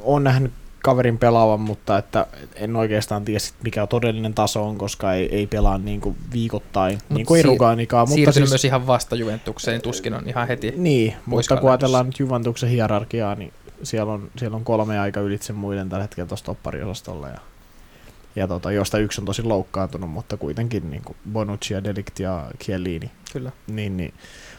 [0.02, 5.14] on nähnyt kaverin pelaavan, mutta että en oikeastaan tiedä, sit mikä todellinen taso on, koska
[5.14, 8.06] ei, ei pelaa niin kuin viikoittain, Mut niin kuin ei siir-.
[8.08, 10.74] Mutta siis, myös ihan vasta Juventukseen, tuskin on ihan heti.
[10.76, 15.52] Niin, mutta kun ajatellaan nyt Juventuksen hierarkiaa, niin siellä on, siellä on kolme aika ylitse
[15.52, 17.28] muiden tällä hetkellä tuossa toppariosastolla.
[17.28, 17.38] Ja,
[18.36, 22.50] ja tota, josta yksi on tosi loukkaantunut, mutta kuitenkin niin kuin Bonucci ja Delict ja
[22.62, 23.10] Chiellini.
[23.32, 23.52] Kyllä.
[23.66, 24.14] Niin, niin.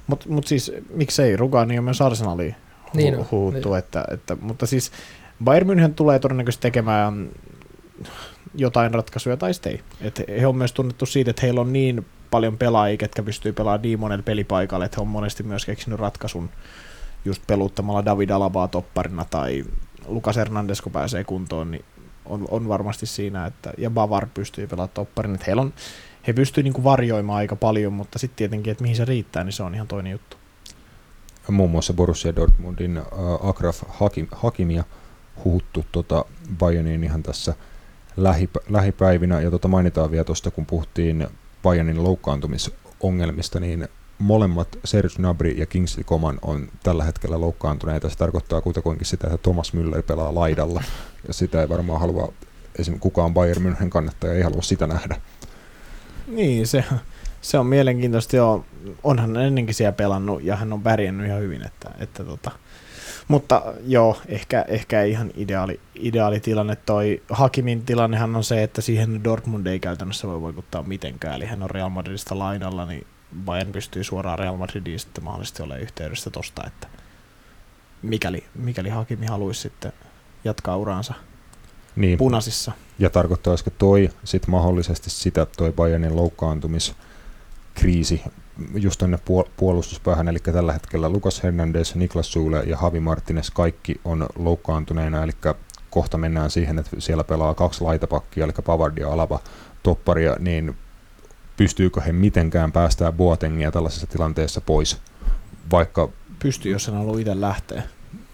[0.08, 2.56] Mutta mut siis miksei, Rugani on myös Arsenaliin
[2.86, 3.80] hu- Niin on, huuttu, niin.
[3.80, 4.92] että, että, mutta siis
[5.44, 7.30] Bayern München tulee todennäköisesti tekemään
[8.56, 9.82] jotain ratkaisuja tai sitten ei.
[10.02, 13.82] Et he on myös tunnettu siitä, että heillä on niin paljon pelaajia, ketkä pystyy pelaamaan
[13.82, 16.50] niin monella pelipaikalla, että he on monesti myös keksinyt ratkaisun
[17.26, 19.64] just peluuttamalla David Alabaa topparina tai
[20.06, 21.86] Lucas Hernandez, kun pääsee kuntoon, niin
[22.26, 25.74] on, on varmasti siinä, että ja Bavar pystyy pelaamaan topparin, että heillä on,
[26.28, 29.64] he pystyy niinku varjoimaan aika paljon, mutta sitten tietenkin, että mihin se riittää, niin se
[29.64, 30.38] on ihan toinen juttu.
[31.48, 33.04] Muun muassa Borussia Dortmundin äh,
[33.42, 34.84] Akraf Hakim, Hakimia
[35.46, 36.26] huuttu tota
[36.58, 37.56] Bayerniin ihan tässä
[38.18, 39.42] lähipä, lähipäivinä.
[39.42, 41.28] Ja tota mainitaan vielä tuosta, kun puhuttiin
[41.64, 43.88] Bayernin loukkaantumisongelmista, niin
[44.22, 48.10] molemmat Serge Gnabry ja Kingsley Coman on tällä hetkellä loukkaantuneita.
[48.10, 50.84] Se tarkoittaa kutakuinkin sitä, että Thomas Müller pelaa laidalla.
[51.28, 52.34] Ja sitä ei varmaan halua,
[52.80, 53.00] esim.
[53.00, 55.22] kukaan Bayern München kannattaja ei halua sitä nähdä.
[56.28, 56.84] Niin, se,
[57.42, 58.66] se on mielenkiintoista, joo.
[59.04, 62.52] Onhan ennenkin siellä pelannut ja hän on pärjännyt ihan hyvin, että, että tota.
[63.28, 66.76] Mutta joo, ehkä, ehkä ihan ideaali, ideaali tilanne.
[66.76, 71.36] Toi Hakimin tilannehan on se, että siihen Dortmund ei käytännössä voi vaikuttaa mitenkään.
[71.36, 73.08] Eli hän on Real Madridista lainalla, niin
[73.46, 76.88] Bayern pystyy suoraan Real Madridiin sitten mahdollisesti olemaan yhteydessä tosta, että
[78.02, 79.94] mikäli, mikäli Hakimi haluaisi sitten
[80.44, 81.14] jatkaa uraansa
[81.96, 82.72] Niin, punaisissa.
[83.00, 88.22] Ja tarkoittaisiko toi sit mahdollisesti sitä, toi Bayernin loukkaantumiskriisi
[88.76, 94.02] just tuonne puol- puolustuspäähän, eli tällä hetkellä Lucas Hernandez, Niklas Sule ja Javi Martinez kaikki
[94.06, 95.32] on loukkaantuneena, eli
[95.90, 99.40] kohta mennään siihen, että siellä pelaa kaksi laitapakkia, eli Pavard ja Alaba
[99.84, 100.78] topparia, niin
[101.62, 104.98] pystyykö he mitenkään päästää Boatengia tällaisessa tilanteessa pois,
[105.72, 107.84] vaikka Pystyy, jos hän haluaa itse lähteä.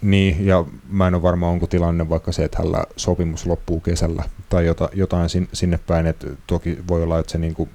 [0.02, 4.24] niin, ja mä en ole varma, onko tilanne vaikka se, että hänellä sopimus loppuu kesällä
[4.50, 7.70] tai jota, jotain sin, sinne päin, että toki voi olla, että se niinku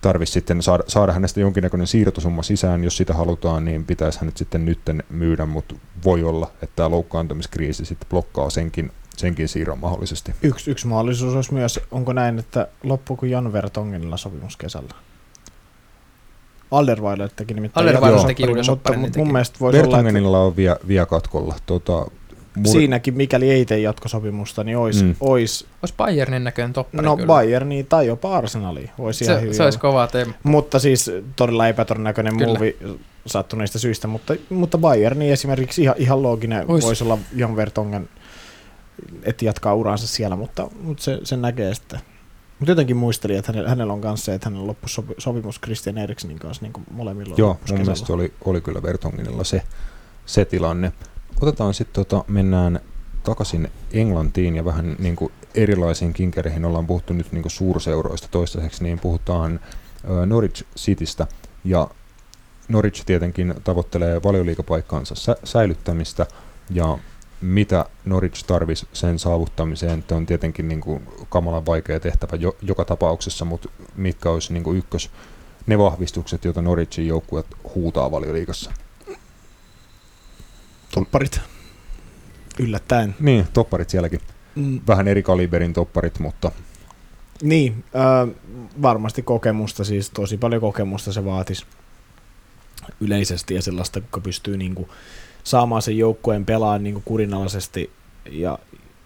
[0.00, 4.64] tarvitsisi sitten saada, saada hänestä jonkinnäköinen siirtosumma sisään, jos sitä halutaan, niin pitäisi hänet sitten
[4.64, 10.34] nytten myydä, mutta voi olla, että tämä loukkaantumiskriisi sitten blokkaa senkin, senkin siirron mahdollisesti.
[10.42, 14.94] Yksi, yksi mahdollisuus olisi myös, onko näin, että loppuuko Jan Vertongenilla sopimus kesällä?
[16.70, 20.38] Alderweiler teki nimittäin Alderweireld teki uuden mutta, sopparin, mutta mun mielestä voisi olla, että Vertongenilla
[20.40, 21.54] on vielä, vielä katkolla.
[21.66, 22.06] Tota,
[22.56, 25.14] mul- siinäkin, mikäli ei tee jatkosopimusta, niin olisi, Mm.
[25.20, 27.26] ois, Olisi Bayernin näköinen toppari no kyllä.
[27.26, 28.90] Bayerni tai jopa Arsenali.
[28.98, 30.32] Ihan se, hyvin se olisi kova teema.
[30.42, 32.76] Mutta siis todella epätodennäköinen muovi
[33.26, 36.84] sattuneista syistä, mutta, mutta Bayerni esimerkiksi ihan, ihan looginen Ois.
[36.84, 38.08] voisi olla Jan Vertongen,
[39.22, 42.00] että jatkaa uransa siellä, mutta, mutta se, sen näkee sitten.
[42.58, 45.98] Mutta jotenkin muistelin, että hänellä, hänellä on kanssa se, että hänellä loppu sopi, sopimus Christian
[45.98, 47.34] Eriksenin kanssa niin kuin molemmilla.
[47.38, 49.62] Joo, mun mielestä oli, oli kyllä Vertonginilla se,
[50.26, 50.92] se tilanne.
[51.40, 52.80] Otetaan sitten, tota, mennään
[53.22, 56.64] takaisin Englantiin ja vähän niin kuin erilaisiin kinkereihin.
[56.64, 59.60] Ollaan puhuttu nyt niin kuin suurseuroista toistaiseksi, niin puhutaan
[60.26, 61.26] Norwich Citystä.
[61.64, 61.88] Ja
[62.68, 66.26] Norwich tietenkin tavoittelee valioliikapaikkaansa sä- säilyttämistä
[66.70, 66.98] ja
[67.44, 70.02] mitä Norwich tarvisi sen saavuttamiseen.
[70.02, 74.62] Tämä on tietenkin niin kuin kamalan vaikea tehtävä jo, joka tapauksessa, mutta mitkä olisi niin
[74.64, 75.10] kuin ykkös,
[75.66, 78.72] ne vahvistukset, joita Norwichin joukkueet huutaa valioliigassa.
[80.94, 81.40] Topparit.
[82.58, 83.14] Yllättäen.
[83.20, 84.20] Niin, topparit sielläkin.
[84.54, 84.80] Mm.
[84.88, 86.52] Vähän eri kaliberin topparit, mutta
[87.42, 88.34] Niin, äh,
[88.82, 91.66] varmasti kokemusta, siis tosi paljon kokemusta se vaatisi
[93.00, 94.88] yleisesti ja sellaista, kuka pystyy niinku
[95.44, 97.90] saamaan sen joukkueen pelaan niinku kurinalaisesti,
[98.30, 98.58] ja,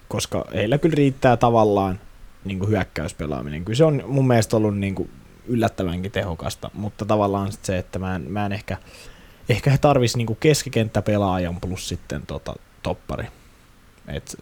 [0.08, 2.00] koska heillä kyllä riittää tavallaan
[2.44, 3.64] niinku hyökkäyspelaaminen.
[3.64, 5.08] Kyllä se on mun mielestä ollut niinku
[5.46, 8.76] yllättävänkin tehokasta, mutta tavallaan sit se, että mä en, mä en ehkä,
[9.48, 13.26] ehkä he tarvis niinku keskikenttäpelaajan plus sitten tota, toppari.
[14.08, 14.36] Et,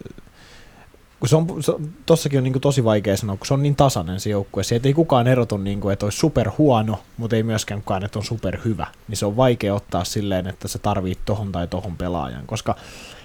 [1.31, 4.31] kun se on, tossakin on niin tosi vaikea sanoa, kun se on niin tasainen se
[4.31, 4.63] joukkue.
[4.63, 8.19] Sieltä ei kukaan erotu, niin kuin, että olisi super huono, mutta ei myöskään kukaan, että
[8.19, 8.87] on super hyvä.
[9.09, 12.77] Niin se on vaikea ottaa silleen, että se tarvii tohon tai tohon pelaajan, koska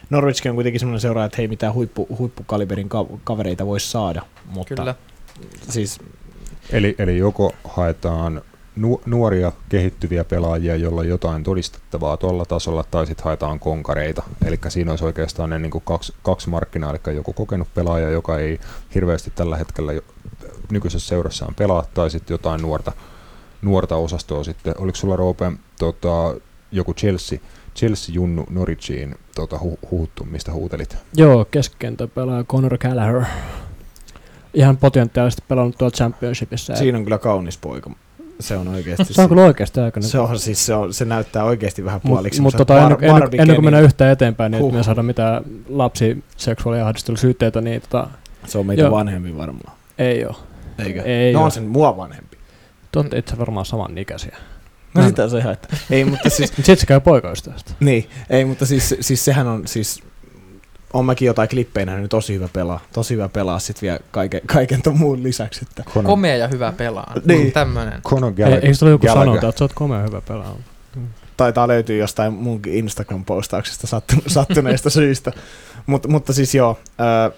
[0.10, 4.76] Norwichkin on kuitenkin semmoinen seuraaja, että hei mitään huippu, huippukaliberin ka- kavereita voisi saada, mutta
[4.76, 4.96] Kyllä.
[5.70, 6.00] siis
[6.72, 8.42] eli, eli joko haetaan
[8.76, 14.24] nu, nuoria kehittyviä pelaajia, joilla on jotain todistettavaa tuolla tasolla, tai sitten haetaan konkareita.
[14.46, 18.40] Eli siinä olisi oikeastaan ne niin kuin kaksi, kaksi markkinaa, eli joku kokenut pelaaja, joka
[18.40, 18.60] ei
[18.96, 20.02] hirveästi tällä hetkellä jo,
[20.72, 22.92] nykyisessä seurassaan pelaa, tai sitten jotain nuorta,
[23.62, 24.74] nuorta osastoa sitten.
[24.78, 26.36] Oliko sulla Roope tota,
[26.72, 27.40] joku Chelsea,
[27.76, 30.98] Chelsea Junnu Norwichiin tota, hu, huuttu, mistä huutelit?
[31.16, 33.24] Joo, keskikenttä pelaa Conor Gallagher.
[34.54, 36.76] Ihan potentiaalisesti pelannut tuolla Championshipissa.
[36.76, 37.92] siinä on kyllä kaunis poika.
[38.42, 39.02] Se on oikeasti.
[39.04, 41.98] Mutta se on kyllä oikeasti aika se, on, siis se, on, se näyttää oikeasti vähän
[42.04, 42.42] Mutta puoliksi.
[42.42, 44.70] mut semmoiselta tota, ennen, Bar- ennen, Barbie ennen kuin mennään yhtään eteenpäin, niin Huh.
[44.70, 48.08] että me saadaan mitään lapsi seksuaaliahdistelusyytteitä, niin tota,
[48.48, 48.92] Se on meitä Joo.
[48.92, 49.78] vanhempi varmaan.
[49.98, 50.36] ei ole.
[50.86, 51.02] Eikö?
[51.02, 51.46] Ei no oo.
[51.46, 52.38] on sen mua vanhempi.
[52.92, 54.38] Te olette itse varmaan samanikäisiä.
[54.94, 57.72] No Mä- sitä se ihan, että, ei, mutta siis, Sitten se käy poikaystävästä.
[57.80, 60.04] niin, ei, mutta siis, siis sehän on siis,
[60.94, 64.82] on mäkin jotain klippejä nähnyt, tosi hyvä pelaa, tosi hyvä pelaa sit vielä kaiken, kaiken
[64.82, 67.14] ton muun lisäksi, että Conor, Komea ja hyvä pelaa.
[67.26, 67.52] Niin.
[67.52, 68.02] Tämmönen.
[68.02, 68.66] Conor Ei, Gallagher.
[68.66, 69.26] eikö ole joku Gallagher.
[69.28, 70.56] sanonta, että sä oot komea hyvä pelaa?
[71.38, 75.32] taitaa löytyä jostain munkin Instagram-postauksesta sattu, sattuneista syistä.
[75.86, 76.80] Mut, mutta siis joo,
[77.28, 77.32] ö,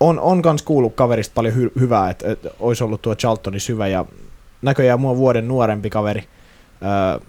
[0.00, 3.88] on, on kans kuullut kaverista paljon hy- hyvää, että et, olisi ollut tuo Charltoni syvä
[3.88, 4.04] ja
[4.62, 6.24] näköjään mua vuoden nuorempi kaveri.
[7.16, 7.20] Ö,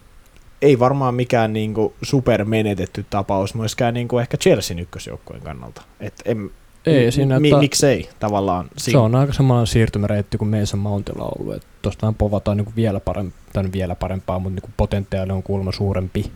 [0.61, 5.81] ei varmaan mikään niinku super menetetty tapaus myöskään niinku ehkä Chelsean ykkösjoukkueen kannalta.
[5.99, 6.51] Et en,
[6.85, 8.69] Ei, siinä mi, että miksei tavallaan.
[8.77, 11.55] se on aika samanlainen siirtymäreitti kuin Mason Mountilla on ollut.
[11.55, 15.43] että Tuosta vähän povataan niin vielä, paremp- tai nyt vielä parempaa, mutta niin potentiaali on
[15.43, 16.31] kuulemma suurempi.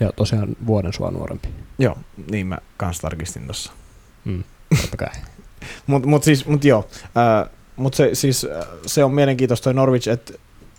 [0.00, 1.48] Ja tosiaan vuoden sua nuorempi.
[1.78, 1.96] Joo,
[2.30, 3.72] niin mä kans tarkistin tossa.
[4.24, 4.44] Mm.
[4.82, 5.08] Totta kai.
[5.86, 10.08] Mutta mut siis, mut joo, äh, mut se, siis, äh, se on mielenkiintoista toi Norwich,
[10.08, 10.32] että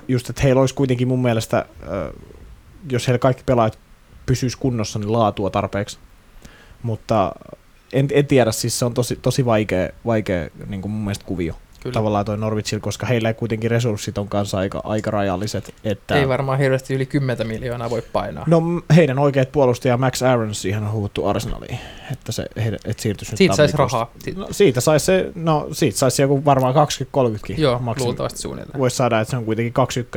[0.08, 2.14] just, että heillä olisi kuitenkin mun mielestä, äh,
[2.90, 3.80] jos heillä kaikki pelaajat
[4.26, 5.98] pysyisi kunnossa, niin laatua tarpeeksi.
[6.84, 7.32] Mutta
[7.94, 11.56] en, en tiedä, siis se on tosi, tosi vaikea, vaikea niin kuin mun mielestä kuvio.
[11.84, 11.94] Kyllä.
[11.94, 15.74] Tavallaan toi Norvitsil koska heillä ei kuitenkin resurssit on kanssa aika, aika rajalliset.
[15.84, 16.16] Että...
[16.16, 18.44] Ei varmaan hirveästi yli 10 miljoonaa voi painaa.
[18.48, 18.62] No
[18.96, 21.80] heidän oikeat puolustaja Max Aaron siihen on huuttu Arsenaliin,
[22.12, 24.12] että se heidän, et siirtyisi Siitä saisi rahaa.
[24.36, 27.62] No, siitä saisi se, no siitä saisi joku varmaan 20-30kin.
[27.62, 28.06] Joo, maksim...
[28.06, 28.80] luultavasti suunnilleen.
[28.80, 30.08] Voisi saada, että se on kuitenkin 21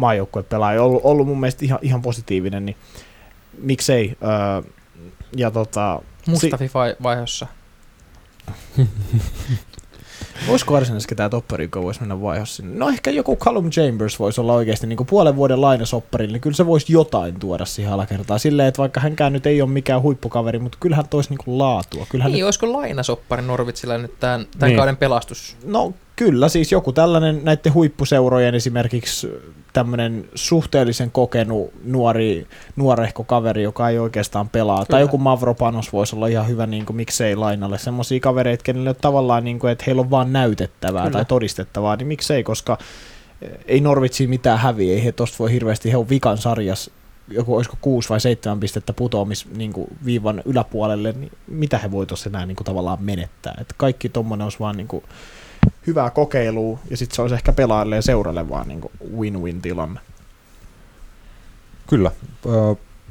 [0.00, 2.76] maajoukkuepelaaja, ollut, ollut mun mielestä ihan, ihan positiivinen, niin
[3.58, 4.16] miksei.
[4.22, 4.72] Öö,
[5.36, 7.46] ja tota, Mustafi si- vaihossa.
[10.48, 12.78] Voisiko Arsenalissa tämä toppari, joka voisi mennä vaihossa sinne?
[12.78, 16.32] No ehkä joku Callum Chambers voisi olla oikeasti niin puolen vuoden lainasopparille.
[16.32, 18.40] Niin kyllä se voisi jotain tuoda siihen alakertaan.
[18.40, 22.06] Silleen, että vaikka hänkään nyt ei ole mikään huippukaveri, mutta kyllähän toisi niin laatua.
[22.08, 22.44] Kyllähän niin, nyt...
[22.44, 24.76] olisiko lainasoppari Norvitsilla nyt tämän, tämän niin.
[24.76, 25.56] kauden pelastus?
[25.64, 29.28] No kyllä, siis joku tällainen näiden huippuseurojen esimerkiksi
[29.72, 34.76] tämmöinen suhteellisen kokenut nuori, nuorehko kaveri, joka ei oikeastaan pelaa.
[34.76, 34.86] Kyllä.
[34.90, 37.78] Tai joku Mavropanos voisi olla ihan hyvä, niin kuin, miksei lainalle.
[37.78, 41.12] Semmoisia kavereita, kenelle tavallaan, niin kuin, että heillä on vaan näytettävää Kyllä.
[41.12, 42.78] tai todistettavaa, niin miksei, koska
[43.66, 46.90] ei Norwitsiin mitään häviä, ei he tosta voi hirveästi, he on vikan sarjas,
[47.28, 52.06] joku olisiko kuusi vai seitsemän pistettä putoamis niin kuin viivan yläpuolelle, niin mitä he voi
[52.06, 53.54] tuossa enää niin kuin tavallaan menettää.
[53.60, 55.04] Et kaikki tuommoinen olisi vaan niin kuin
[55.86, 58.80] hyvää kokeilua, ja sitten se olisi ehkä pelaajalle ja seuralle vaan niin
[59.18, 60.00] win-win tilanne.
[61.86, 62.10] Kyllä.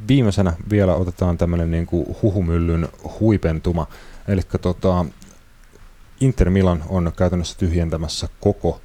[0.08, 2.88] Viimeisenä vielä otetaan tämmöinen niin kuin huhumyllyn
[3.20, 3.88] huipentuma.
[4.28, 5.06] Eli tota,
[6.22, 8.82] Inter Milan on käytännössä tyhjentämässä koko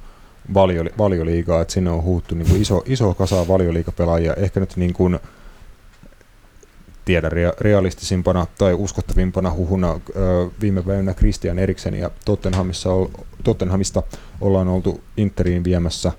[0.53, 4.93] valio, valioliigaa, että sinne on huuttu niin kuin iso, iso kasa valioliikapelaajia, ehkä nyt niin
[4.93, 5.19] kuin,
[7.05, 9.99] tiedä rea- realistisimpana tai uskottavimpana huhuna
[10.61, 12.89] viime päivänä Christian Eriksen ja Tottenhamissa
[13.43, 14.03] Tottenhamista
[14.41, 16.11] ollaan oltu Interiin viemässä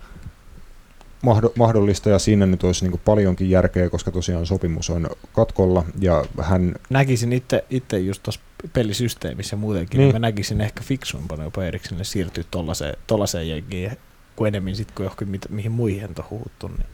[1.22, 5.84] mahdo, mahdollista ja siinä nyt olisi niin kuin paljonkin järkeä, koska tosiaan sopimus on katkolla
[6.00, 8.40] ja hän Näkisin itse, itse just tuossa
[8.72, 10.04] pelisysteemissä muutenkin, Niin.
[10.08, 10.14] niin.
[10.14, 13.92] mä näkisin ehkä fiksuimpana jopa Eriksenille siirtyä tollaiseen, tollaiseen jengiin,
[14.36, 16.86] kuin enemmän sitten kuin johonkin mihin muihin on huuttu, niin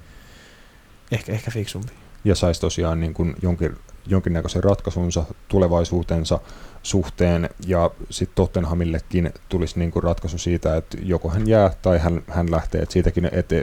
[1.13, 1.93] ehkä, ehkä fiksumpi.
[2.25, 6.41] Ja saisi tosiaan niin kuin jonkin, jonkinnäköisen ratkaisunsa tulevaisuutensa
[6.83, 12.23] suhteen ja sitten Tottenhamillekin tulisi niin kuin ratkaisu siitä, että joko hän jää tai hän,
[12.29, 13.55] hän lähtee, että siitäkin, että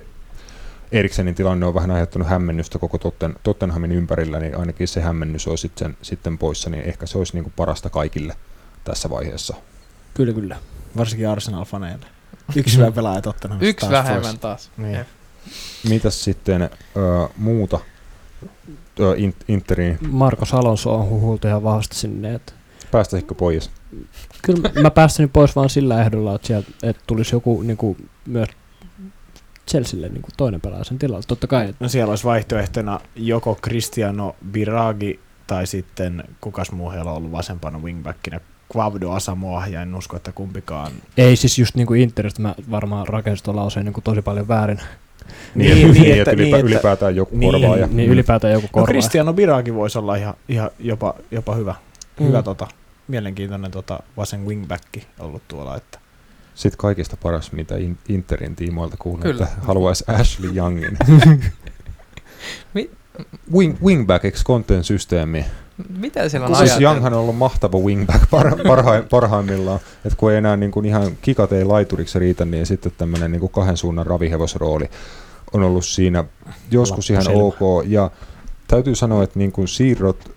[0.92, 5.62] Eriksenin tilanne on vähän aiheuttanut hämmennystä koko Totten, Tottenhamin ympärillä, niin ainakin se hämmennys olisi
[5.62, 8.36] sitten, sitten poissa, niin ehkä se olisi niin kuin parasta kaikille
[8.84, 9.56] tässä vaiheessa.
[10.14, 10.58] Kyllä, kyllä.
[10.98, 12.06] Varsinkin Arsenal-faneille.
[12.56, 14.40] Yksi hyvä pelaaja Tottenhamista Yksi taas vähemmän pois.
[14.40, 14.72] taas.
[14.78, 15.06] Niin.
[15.90, 16.70] Mitäs sitten ö,
[17.38, 17.80] muuta
[19.00, 22.54] ö, in, Interin, Marcos Alonso on huhultu ihan vahvasti sinne, että
[22.92, 23.72] päästäisikö pois?
[24.42, 28.50] kyllä mä- päästäni pois vaan sillä ehdolla, että, sieltä, että tulisi joku niin kuin, myös
[29.70, 31.24] Chelsealle niin kuin toinen pelaaja sen tilalle.
[31.28, 37.12] Totta kai, että No siellä olisi vaihtoehtona joko Cristiano Biragi tai sitten kukas muu heillä
[37.12, 38.40] on ollut vasempana wingbackinä
[38.76, 40.92] Quavdo Asamoah ja en usko, että kumpikaan.
[41.18, 44.48] ei siis just niin kuin Interistä mä varmaan rakensin tuon lauseen niin kuin tosi paljon
[44.48, 44.80] väärin.
[45.56, 47.88] Niin, Niin, niin, niin, että, niin, että- ylipäätään joku niin, korvaaja.
[47.92, 48.88] Niin ylipäätään joku No korvaa.
[48.88, 51.76] Cristiano Biragi voisi olla ihan, ihan jopa, jopa hyvä,
[52.20, 52.26] Mm.
[52.28, 52.68] hyvä tota,
[53.08, 55.76] mielenkiintoinen tota, vasen wingbacki ollut tuolla.
[55.76, 56.00] Että.
[56.56, 59.44] Sitten kaikista paras, mitä In- Interin tiimoilta kuuluu, Kyllä.
[59.46, 60.98] että haluaisi Ashley Youngin.
[63.54, 65.46] Wing, wingbackiksi content systeemi.
[65.98, 66.80] Mitä siellä on Siis?
[66.82, 69.80] Younghan on ollut mahtava wingback par, parhaim, parhaimmillaan.
[70.06, 73.40] Että kun ei enää niin kuin ihan kikat ei laituriksi riitä, niin sitten tämmöinen niin
[73.40, 74.90] kuin kahden suunnan ravihevosrooli
[75.54, 76.24] on ollut siinä
[76.72, 77.60] joskus ihan ok.
[77.86, 78.12] Ja
[78.68, 80.32] täytyy sanoa, että niin kuin siirrot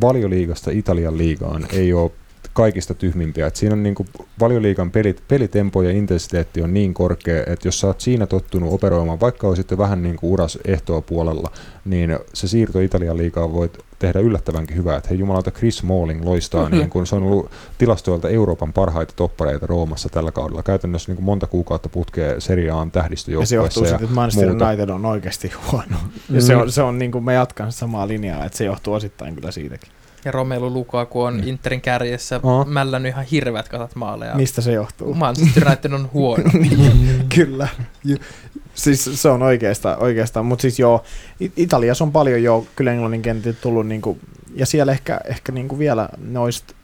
[0.00, 2.10] valioliigasta Italian liigaan ei ole
[2.52, 3.46] kaikista tyhmimpiä.
[3.46, 4.08] Et siinä on niin kuin
[4.40, 9.20] valioliigan pelit, pelitempo ja intensiteetti on niin korkea, että jos sä oot siinä tottunut operoimaan,
[9.20, 11.50] vaikka olisit vähän niin kuin uras ehtoa puolella,
[11.84, 14.96] niin se siirto Italian liigaan voit tehdä yllättävänkin hyvää.
[14.96, 16.78] Että hei jumalauta, Chris Smalling loistaa, Kyllä.
[16.78, 20.62] niin kuin se on ollut tilastoilta Euroopan parhaita toppareita Roomassa tällä kaudella.
[20.62, 22.90] Käytännössä niin kuin monta kuukautta putkea Serie A:n
[23.40, 24.66] Ja se johtuu Ja, siitä, että Manchester muuta.
[24.68, 25.96] United on oikeasti huono.
[26.28, 26.34] Mm.
[26.34, 29.34] Ja se on, se on niin kuin mä jatkan samaa linjaa, että se johtuu osittain
[29.34, 29.90] kyllä siitäkin.
[30.24, 31.48] Ja Romelu Lukaku on Mm.
[31.48, 32.64] Interin kärjessä Aa.
[32.64, 34.34] mällännyt ihan hirveät kasat maaleja.
[34.34, 35.14] Mistä se johtuu?
[35.14, 36.44] Manchester United on huono.
[37.34, 37.68] Kyllä.
[38.04, 38.16] Ju-
[38.74, 40.46] Siis se on oikeastaan, oikeastaan.
[40.46, 41.04] mutta siis joo,
[41.56, 44.18] Italiassa on paljon jo kyllä englannin kentiltä tullut, niinku,
[44.54, 46.74] ja siellä ehkä, ehkä niinku vielä noista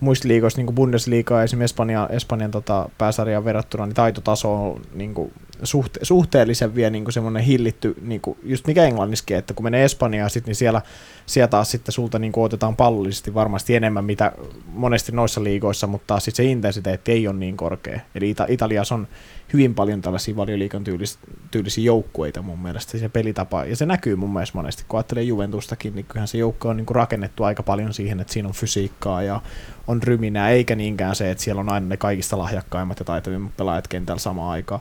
[0.00, 5.14] muista liigoista, niin Bundesliigaa ja esimerkiksi Espanja, Espanjan tota, pääsarjaan verrattuna, niin taitotaso on niin
[5.14, 9.84] kuin, suhte- suhteellisen vielä niin semmoinen hillitty, niin kuin, just mikä englanniskin, että kun menee
[9.84, 10.82] Espanjaan, sit, niin siellä,
[11.26, 14.32] siellä taas sitten sulta niin kuin, otetaan pallollisesti varmasti enemmän, mitä
[14.66, 18.00] monesti noissa liigoissa, mutta taas sit se intensiteetti ei ole niin korkea.
[18.14, 19.08] Eli Ita- Italiassa on
[19.52, 21.18] hyvin paljon tällaisia valioliikan tyylis-
[21.50, 25.94] tyylisiä joukkueita mun mielestä, se pelitapa, ja se näkyy mun mielestä monesti, kun ajattelee Juventustakin,
[25.94, 29.22] niin kyllähän se joukko on niin kuin rakennettu aika paljon siihen, että siinä on fysiikkaa
[29.22, 29.40] ja
[29.86, 33.88] on ryminää, eikä niinkään se, että siellä on aina ne kaikista lahjakkaimmat ja taitavimmat pelaajat
[33.88, 34.80] kentällä samaan aikaan.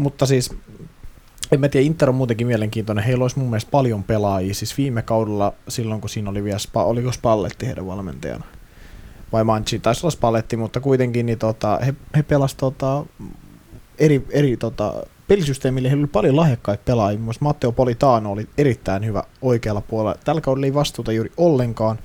[0.00, 0.50] Mutta siis,
[1.52, 3.04] en mä tiedä, Inter on muutenkin mielenkiintoinen.
[3.04, 4.54] Heillä olisi mun mielestä paljon pelaajia.
[4.54, 8.44] Siis viime kaudella, silloin kun siinä oli vielä, Spa, oliko Spalletti heidän valmentajana?
[9.32, 13.04] Vai Manchi, taisi olla Spalletti, mutta kuitenkin niin tota, he, he pelasivat tota,
[13.98, 14.94] eri, eri tota,
[15.28, 15.88] pelisysteemille.
[15.88, 17.20] Heillä oli paljon lahjakkaita pelaajia.
[17.20, 20.18] Muassa Matteo Politano oli erittäin hyvä oikealla puolella.
[20.24, 21.98] Tällä kaudella ei vastuuta juuri ollenkaan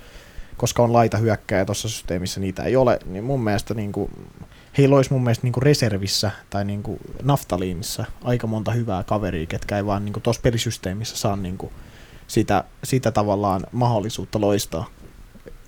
[0.57, 4.11] koska on laita hyökkääjä tuossa systeemissä, niitä ei ole, niin mun mielestä niin kuin,
[4.77, 9.45] heillä olisi mun mielestä niin kuin reservissä tai niin kuin naftaliinissa aika monta hyvää kaveria,
[9.45, 11.71] ketkä ei vaan niin tuossa pelisysteemissä saa niin kuin
[12.27, 14.85] sitä, sitä tavallaan mahdollisuutta loistaa.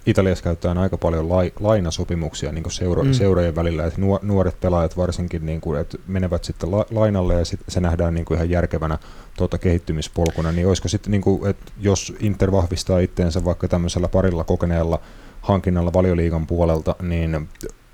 [0.05, 3.13] Italiassa käytetään aika paljon lai, lainasopimuksia niin seura, Mm.
[3.13, 7.45] seurojen välillä, että nuor, nuoret pelaajat varsinkin niin kuin, että menevät sitten la, lainalle ja
[7.45, 8.97] sit se nähdään niin kuin ihan järkevänä
[9.37, 14.43] tuota, kehittymispolkuna, niin olisiko sitten, niin kuin, että jos Inter vahvistaa itteensä vaikka tämmöisellä parilla
[14.43, 14.99] kokeneella
[15.41, 17.49] hankinnalla valioliigan puolelta, niin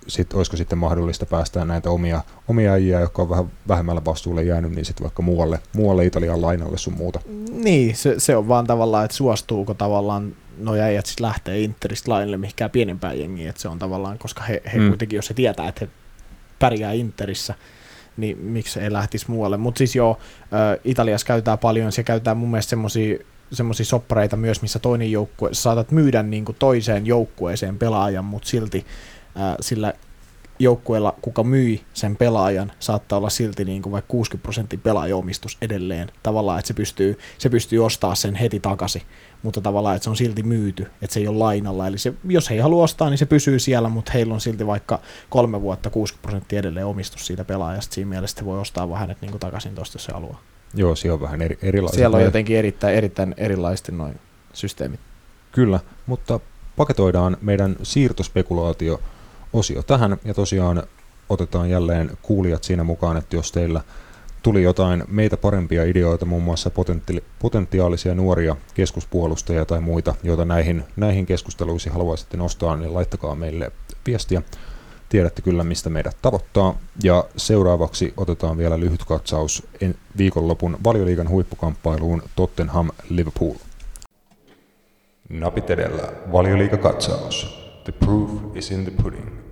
[0.07, 4.71] sit, olisiko sitten mahdollista päästää näitä omia, omia äijää, jotka on vähän vähemmällä vastuulle jäänyt,
[4.71, 7.19] niin sitten vaikka muualle, muualle Italian lainalle sun muuta.
[7.51, 12.37] Niin, se, se on vaan tavallaan, että suostuuko tavallaan no äijät sitten lähtee Interistä lainille
[12.37, 14.87] mihinkään pienempään jengiin, että se on tavallaan, koska he, he Mm.
[14.87, 15.91] kuitenkin, jos he tietää, että he
[16.59, 17.53] pärjää Interissä,
[18.17, 19.57] niin miksi ei lähtisi muualle.
[19.57, 20.17] Mutta siis joo,
[20.83, 23.17] Italiassa käytetään paljon, se käytetään mun mielestä semmoisia
[23.51, 28.85] semmoisia soppareita myös, missä toinen joukkue, saatat myydä niin kuin toiseen joukkueeseen pelaajan, mutta silti
[29.61, 29.93] sillä
[30.59, 36.11] joukkueella, kuka myi sen pelaajan, saattaa olla silti niin kuin vaikka 60 prosenttia pelaajomistus edelleen.
[36.23, 39.01] Tavallaan, että se pystyy, se pystyy ostaa sen heti takaisin,
[39.43, 41.87] mutta tavallaan, että se on silti myyty, että se ei ole lainalla.
[41.87, 44.67] Eli se, jos he ei halua ostaa, niin se pysyy siellä, mutta heillä on silti
[44.67, 47.93] vaikka kolme vuotta 60 prosenttia edelleen omistus siitä pelaajasta.
[47.93, 50.41] Siinä mielessä he voi ostaa vähän hänet niin kuin takaisin tuosta, jos se haluaa.
[50.73, 51.97] Joo, siellä on vähän eri, erilaiset.
[51.97, 54.19] Siellä on jotenkin erittäin, erittäin erilaisesti noin
[54.53, 54.99] systeemit.
[55.51, 56.39] Kyllä, mutta
[56.75, 57.75] paketoidaan meidän
[59.61, 60.83] siirtospekulaatio-osio tähän ja tosiaan
[61.29, 63.81] otetaan jälleen kuulijat siinä mukaan, että jos teillä
[64.43, 70.83] tuli jotain meitä parempia ideoita, muun muassa potenti- potentiaalisia nuoria keskuspuolustajia tai muita, joita näihin,
[70.95, 73.71] näihin keskusteluihin haluaisitte nostaa, niin laittakaa meille
[74.05, 74.41] viestiä.
[75.09, 76.75] Tiedätte kyllä, mistä meidät tavoittaa.
[77.03, 79.63] Ja seuraavaksi otetaan vielä lyhyt katsaus
[80.17, 83.55] viikonlopun valioliigan huippukamppailuun Tottenham Liverpool.
[85.29, 87.63] Napit edellä, valioliikakatsaus.
[87.83, 89.42] The proof is in the pudding.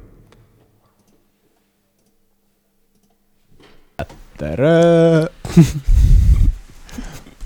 [4.42, 5.28] Terö!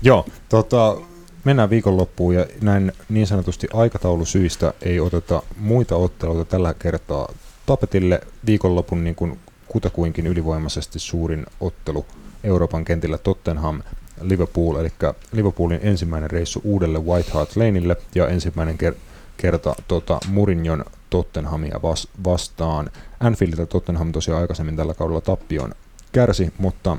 [0.02, 0.96] Joo, tota,
[1.44, 7.32] mennään viikonloppuun ja näin niin sanotusti aikataulusyistä ei oteta muita otteluita tällä kertaa
[7.66, 8.20] tapetille.
[8.46, 9.38] Viikonlopun niin kuin
[9.68, 12.06] kutakuinkin ylivoimaisesti suurin ottelu
[12.44, 13.82] Euroopan kentillä Tottenham
[14.20, 14.92] Liverpool, eli
[15.32, 18.98] Liverpoolin ensimmäinen reissu uudelle White Hart Laneille ja ensimmäinen ker-
[19.36, 22.90] kerta tota, Mourinhon Tottenhamia vas- vastaan.
[23.20, 25.74] Anfieldilta Tottenham tosiaan aikaisemmin tällä kaudella tappion
[26.16, 26.96] kärsi, mutta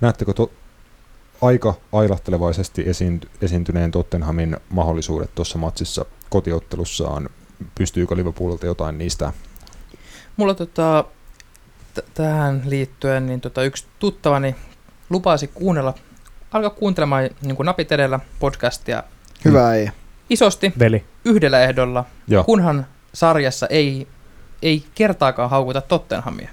[0.00, 0.50] näettekö to-
[1.42, 7.28] aika ailahtelevaisesti esiinty- esiintyneen Tottenhamin mahdollisuudet tuossa matsissa kotiottelussaan?
[7.74, 9.32] Pystyykö Liverpoolilta jotain niistä?
[10.36, 11.04] Mulla tota,
[11.94, 14.54] t- tähän liittyen niin tota, yksi tuttavani
[15.10, 15.94] lupasi kuunnella,
[16.52, 19.02] alkaa kuuntelemaan niin kuin napit edellä podcastia
[19.44, 19.90] Hyvä ei.
[20.30, 21.04] isosti Veli.
[21.24, 24.08] yhdellä ehdolla, Joo, kunhan sarjassa ei,
[24.62, 26.48] ei kertaakaan haukuta Tottenhamia.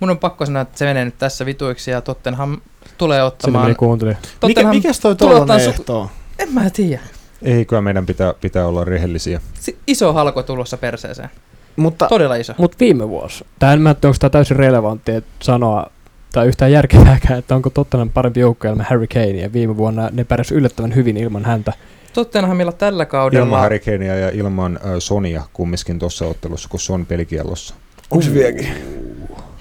[0.00, 2.60] Mun on pakko sanoa, että se menee nyt tässä vituiksi ja Tottenham
[2.98, 3.64] tulee Sinne ottamaan...
[3.64, 4.16] meni kuunteli.
[4.46, 6.10] Mikä, mikäs toi ottaa su- ehto?
[6.38, 7.00] En mä tiedä.
[7.42, 9.40] eikö meidän pitää, pitää olla rehellisiä?
[9.60, 11.30] Si- iso halko tulossa perseeseen.
[11.76, 12.54] Mutta Todella iso.
[12.58, 13.44] Mutta viime vuosi.
[13.58, 15.86] Tämä en mä tiedä, onko tämä täysin relevantti että sanoa,
[16.32, 20.24] tai yhtään järkevääkään, että onko Tottenham parempi joukko ilman Harry Kane, ja viime vuonna ne
[20.24, 21.72] pärjäsivät yllättävän hyvin ilman häntä.
[22.12, 23.44] Tottenhamilla tällä kaudella...
[23.46, 27.74] Ilman Harry Kanea ja ilman äh, Sonia kumminkin tuossa ottelussa, kun Son pelikiellossa.
[28.10, 28.68] onko se vieläkin?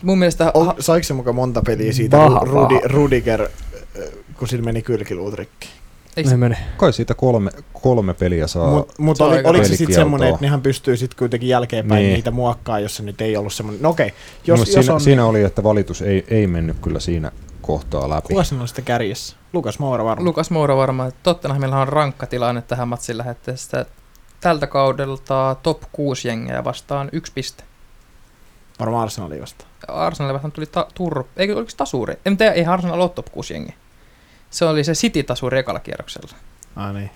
[0.03, 0.51] Mun mielestä...
[0.53, 2.79] On, ha- saiko se mukaan monta peliä siitä, Paha, kun Rudi.
[2.83, 3.47] Rudiger,
[4.39, 5.69] kun sillä meni kylkiluut rikki?
[6.17, 6.55] Eikö Ne meni.
[6.77, 7.51] Kai siitä kolme,
[7.81, 8.69] kolme peliä saa.
[8.69, 12.13] Mutta mut oli, oliko se sitten semmoinen, että nehän pystyy sitten kuitenkin jälkeenpäin Niin.
[12.13, 13.81] niitä muokkaa, jos se nyt ei ollut semmoinen.
[13.81, 14.13] No okei,
[14.47, 15.01] jos, Mut jos siinä, on...
[15.01, 17.31] siinä oli, että valitus ei, ei mennyt kyllä siinä
[17.61, 18.27] kohtaa läpi.
[18.27, 19.35] Kuka siinä on sitten kärjessä?
[19.53, 20.25] Lukas Moura varmaan.
[20.25, 23.85] Lukas Moura varmaan, Tottenhamilla on rankka tilanne tähän matsin lähetteestä.
[24.41, 27.63] Tältä kaudelta top 6 jengiä vastaan yksi piste.
[28.79, 29.69] Varmaan Arsenalin vastaan.
[29.87, 31.23] Arsenalille vastaan tuli ta- tur...
[31.37, 32.15] Eikö oliko se tasuri?
[32.25, 33.73] En tiedä, ei Arsenal ole top 6 jengi.
[34.49, 36.37] Se oli se City-tasuri ekalla kierroksella.
[36.75, 37.09] Ah niin.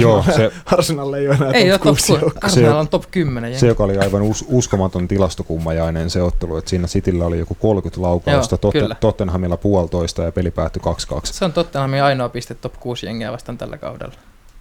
[0.00, 2.24] Joo, Arsenal, se, Arsenal ei ole enää ei ole top kuusi 6.
[2.24, 2.40] joukkoa.
[2.42, 3.60] Arsenal on top 10 jengi.
[3.60, 8.02] se, joka oli aivan us, uskomaton tilastokummajainen se ottelu, että siinä Cityllä oli joku 30
[8.02, 8.96] laukausta, Joo, Totten.
[9.00, 11.20] Tottenhamilla puolitoista ja peli päättyi 2-2.
[11.24, 14.14] Se on Tottenhamin ainoa piste top 6 jengiä vastaan tällä kaudella.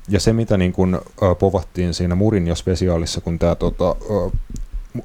[0.09, 3.95] Ja se, mitä niin kun, ö, povattiin siinä Murinjo-spesiaalissa, kun tämä tota,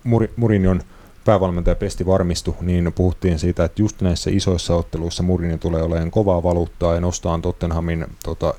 [0.04, 0.82] Muri, Murinjon
[1.28, 6.42] päävalmentaja Pesti varmistui, niin puhuttiin siitä, että just näissä isoissa otteluissa Murinjo tulee olemaan kovaa
[6.42, 8.54] valuuttaa ja nostaa Tottenhamin tota,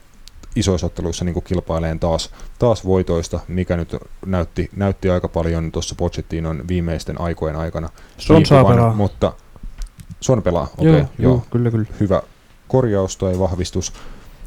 [0.55, 3.95] isoissa otteluissa niin kilpaileen taas, taas voitoista, mikä nyt
[4.25, 7.89] näytti, näytti aika paljon tuossa Pochettinon viimeisten aikojen aikana.
[8.17, 8.93] Son saa pelaa.
[8.93, 9.33] Mutta
[10.21, 11.85] Son pelaa, okei, Joo, okay, joo, joo, kyllä, kyllä.
[11.99, 12.21] hyvä
[12.67, 13.93] korjaus tai vahvistus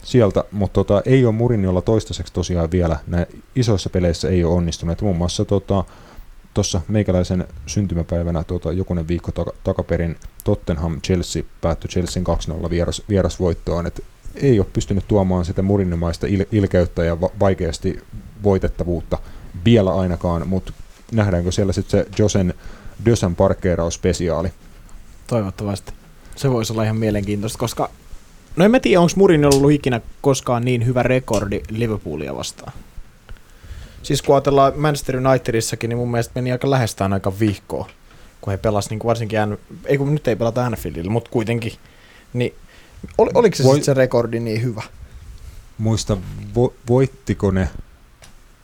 [0.03, 5.03] sieltä, mutta tota, ei ole Murinjolla toistaiseksi tosiaan vielä nä isoissa peleissä ei ole onnistunut.
[5.03, 5.45] Muun muassa
[6.55, 12.27] tuossa meikäläisen syntymäpäivänä tota, jokunen viikko taka, takaperin Tottenham Chelsea päättyi Chelsean
[12.67, 13.87] 2-0 vieras, vierasvoittoon.
[13.87, 18.01] Et ei ole pystynyt tuomaan sitä murinnomaista il, ilkeyttä ja va- vaikeasti
[18.43, 19.19] voitettavuutta
[19.65, 20.73] vielä ainakaan, mutta
[21.13, 22.55] nähdäänkö siellä sitten se Josen
[23.07, 24.53] Dösan parkkeeraus spesiaali.
[25.27, 25.93] Toivottavasti.
[26.37, 27.91] Se voisi olla ihan mielenkiintoista, koska...
[28.57, 32.73] No en mä tiedä, onko Murin ollut ikinä koskaan niin hyvä rekordi Liverpoolia vastaan.
[34.03, 37.89] Siis kun ajatellaan Manchester Unitedissakin, niin mun mielestä meni aika lähestään aika vihkoa,
[38.41, 41.73] kun he pelasivat niin varsinkin, An- ei kun nyt ei pelata Anfieldilla, mutta kuitenkin.
[42.33, 42.55] Niin,
[43.19, 44.83] ol, oliko se Voi- sitten se rekordi niin hyvä?
[45.79, 46.17] Muista,
[46.57, 47.69] vo, voittiko ne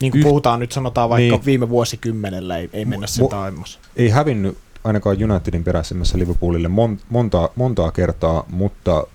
[0.01, 1.45] Niin kuin Yh- puhutaan nyt sanotaan vaikka Niin.
[1.45, 3.79] viime vuosikymmenellä, ei, ei mennä sen taimmas.
[3.97, 9.07] ei hävinnyt ainakaan Unitedin peräisemmässä Liverpoolille mon, montaa, montaa kertaa, mutta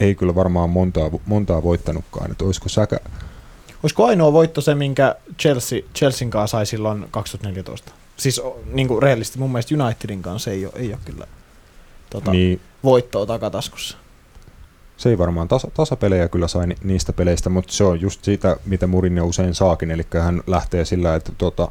[0.00, 2.30] ei kyllä varmaan montaa, montaa voittanutkaan.
[2.30, 2.96] Että olisiko säkä,
[3.84, 7.92] Olisiko ainoa voitto se, minkä Chelsea, Chelsean kanssa sai silloin 2014?
[8.16, 8.40] siis
[8.72, 11.26] niin kuin rehellisesti mun mielestä Unitedin kanssa ei ole, ei ole kyllä
[12.10, 12.60] tota, niin.
[12.84, 13.96] Voittoa takataskussa.
[14.96, 18.56] se ei varmaan tasa, tasapelejä kyllä sai ni- niistä peleistä, mutta se on just siitä,
[18.66, 21.68] mitä Mourinho usein saakin, eli hän lähtee sillä, että tota,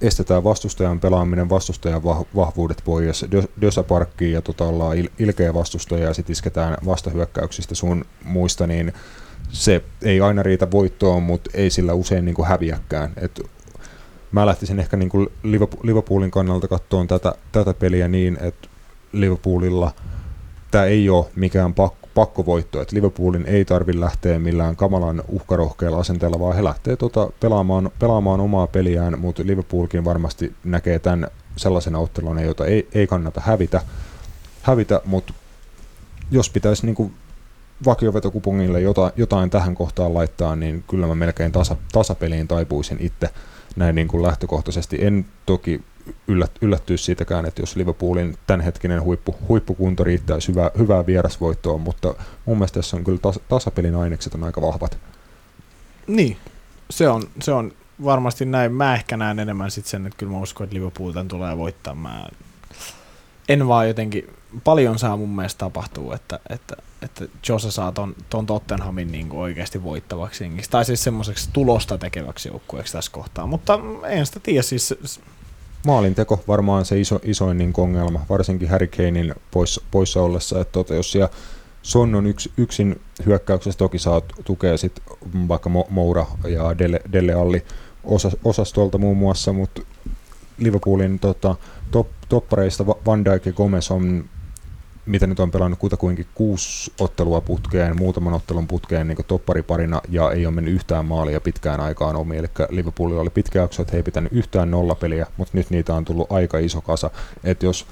[0.00, 5.54] estetään vastustajan pelaaminen, vastustajan vah- vahvuudet pois, Dö- Dösä parkkiin ja tota, ollaan il- ilkeä
[5.54, 8.92] vastustaja ja sitten isketään vastahyökkäyksistä sun muista, niin
[9.48, 13.12] se ei aina riitä voittoon, mutta ei sillä usein niin kuin häviäkään.
[13.16, 13.40] Et
[14.32, 18.68] mä lähtisin ehkä niin kuin Liverpool- Liverpoolin kannalta katsomaan tätä, tätä peliä niin, että
[19.12, 19.92] Liverpoolilla
[20.70, 26.40] tämä ei ole mikään pakko, pakkovoitto, että Liverpoolin ei tarvitse lähteä millään kamalan uhkarohkealla asenteella,
[26.40, 32.42] vaan he lähtee tota pelaamaan, pelaamaan omaa peliään, mutta Liverpoolkin varmasti näkee tämän sellaisena otteluna,
[32.42, 33.82] jota ei, ei kannata hävitä,
[34.62, 35.32] hävitä mutta
[36.30, 37.14] jos pitäisi niin kuin
[37.84, 43.30] vakiovetokupongille jotain, jotain tähän kohtaan laittaa, niin kyllä mä melkein tasa, tasapeliin taipuisin itse
[43.76, 45.04] näin niin kuin lähtökohtaisesti.
[45.04, 45.80] En toki
[46.28, 52.14] yllät, yllättyisi siitäkään, että jos Liverpoolin tämänhetkinen huippu, huippukunto riittäisi hyvää, hyvää vierasvoittoa, mutta
[52.44, 54.98] mun mielestä tässä on kyllä tas, tasapelin ainekset on aika vahvat.
[56.06, 56.36] Niin,
[56.90, 57.72] se on, se on
[58.04, 58.72] varmasti näin.
[58.72, 61.94] Mä ehkä näen enemmän sit sen, että kyllä mä uskon, että Liverpool tämän tulee voittaa.
[61.94, 62.26] Mä
[63.48, 64.30] en vaan jotenkin,
[64.64, 69.40] paljon saa mun mielestä tapahtuu, että, että, että Jose saa ton, ton Tottenhamin niin kuin
[69.40, 70.70] oikeasti voittavaksi jengiksi.
[70.70, 73.46] Tai siis semmoiseksi tulosta tekeväksi joukkueeksi tässä kohtaa.
[73.46, 74.94] Mutta en sitä tiedä, siis
[75.86, 80.94] Maalinteko varmaan se iso, isoin niin ongelma, varsinkin Harry Kanein poissa, poissa ollessa, että tota,
[80.94, 81.28] jos siellä
[81.82, 85.02] Son on yks, yksin hyökkäyksessä, toki saa tukea sit
[85.48, 87.64] vaikka Mo- Moura ja Dele, Dele Alli
[88.04, 89.82] osa, osastolta muun muassa, mutta
[90.58, 91.56] Liverpoolin tota,
[91.90, 94.24] top, toppareista Va- Van Dijk ja Gomez on
[95.06, 100.46] mitä nyt on pelannut kutakuinkin kuusi ottelua putkeen, muutaman ottelun putkeen niin toppariparina ja ei
[100.46, 102.38] ole mennyt yhtään maalia pitkään aikaan omiin.
[102.38, 106.04] Eli Liverpoolilla oli pitkä jakso, että he ei pitänyt yhtään nollapeliä, mutta nyt niitä on
[106.04, 107.10] tullut aika iso kasa.
[107.44, 107.86] Että jos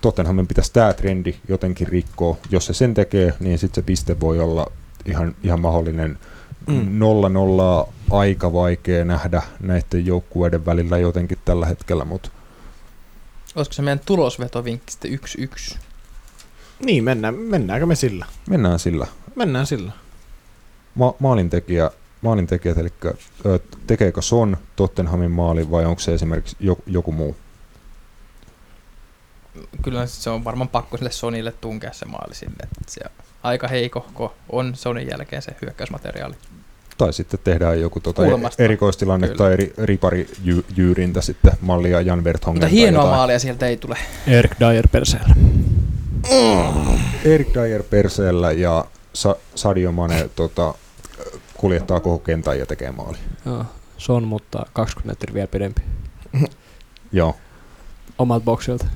[0.00, 4.38] Tottenhamin pitäisi tämä trendi jotenkin rikkoa, jos se sen tekee, niin sitten se piste voi
[4.40, 4.66] olla
[5.04, 6.18] ihan, ihan mahdollinen.
[6.68, 6.98] Mm.
[6.98, 12.30] Nolla nollaa aika vaikea nähdä näiden joukkueiden välillä jotenkin tällä hetkellä, mutta
[13.56, 15.18] Olisiko se meidän tulosvetovinkki sitten
[15.74, 15.78] 1-1?
[16.84, 18.26] niin mennään, mennäänkö me sillä?
[18.50, 19.06] mennään sillä.
[19.34, 19.92] Mennään sillä.
[20.94, 21.90] Ma- maalintekijä,
[22.22, 22.92] maalintekijät, eli
[23.46, 27.36] ö, tekeekö Son Tottenhamin maalin vai onko se esimerkiksi joku, joku muu?
[29.82, 32.68] Kyllä se on varmaan pakko sille Sonille tunkea se maali sinne.
[32.86, 33.00] Se
[33.42, 36.34] aika heikohko on Sonin jälkeen se hyökkäysmateriaali.
[36.98, 38.62] Tai sitten tehdään joku tota Kulmasta.
[38.62, 39.38] erikoistilanne Kyllä.
[39.38, 42.54] tai eri, riparijyyrintä sitten mallia Jan Vertongen.
[42.56, 43.16] Mutta tai hienoa jotain.
[43.16, 43.96] maalia sieltä ei tule.
[44.26, 45.34] Erik Dyer perseellä.
[47.24, 50.74] Erik Dyer perseellä ja Sa- Sadio Mane tota,
[51.56, 53.18] kuljettaa koko kentän ja tekee maali.
[53.46, 53.64] Joo,
[53.98, 55.82] se on, mutta 20 metriä vielä pidempi.
[57.12, 57.36] Joo.
[58.18, 58.86] Omalta boksilta.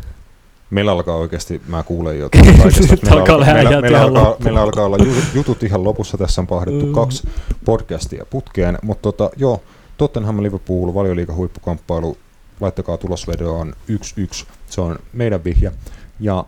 [0.72, 4.24] Meillä alkaa oikeasti, mä kuulen jo kaikesta, meillä, Alkaa olla meillä, häijät meillä, ihan alkaa,
[4.24, 4.44] loppuun.
[4.44, 4.96] meillä alkaa olla
[5.34, 6.18] jutut, ihan lopussa.
[6.18, 6.92] Tässä on pahdettu Mm.
[6.92, 7.28] kaksi
[7.64, 9.62] podcastia putkeen, mutta tota, joo,
[9.96, 12.16] Tottenham Liverpool, valioliiga huippukamppailu,
[12.60, 15.72] laittakaa tulosvedoon 1-1, se on meidän vihje.
[16.20, 16.44] Ja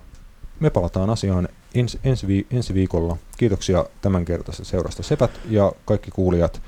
[0.61, 3.17] me palataan asiaan ens, ensi, vi, ensi viikolla.
[3.37, 6.61] Kiitoksia tämän kertaisesta seurasta Sepät ja kaikki kuulijat.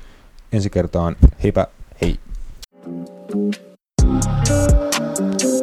[0.51, 1.67] Ensi kertaan heipä
[2.01, 2.19] hei!
[5.17, 5.56] thank you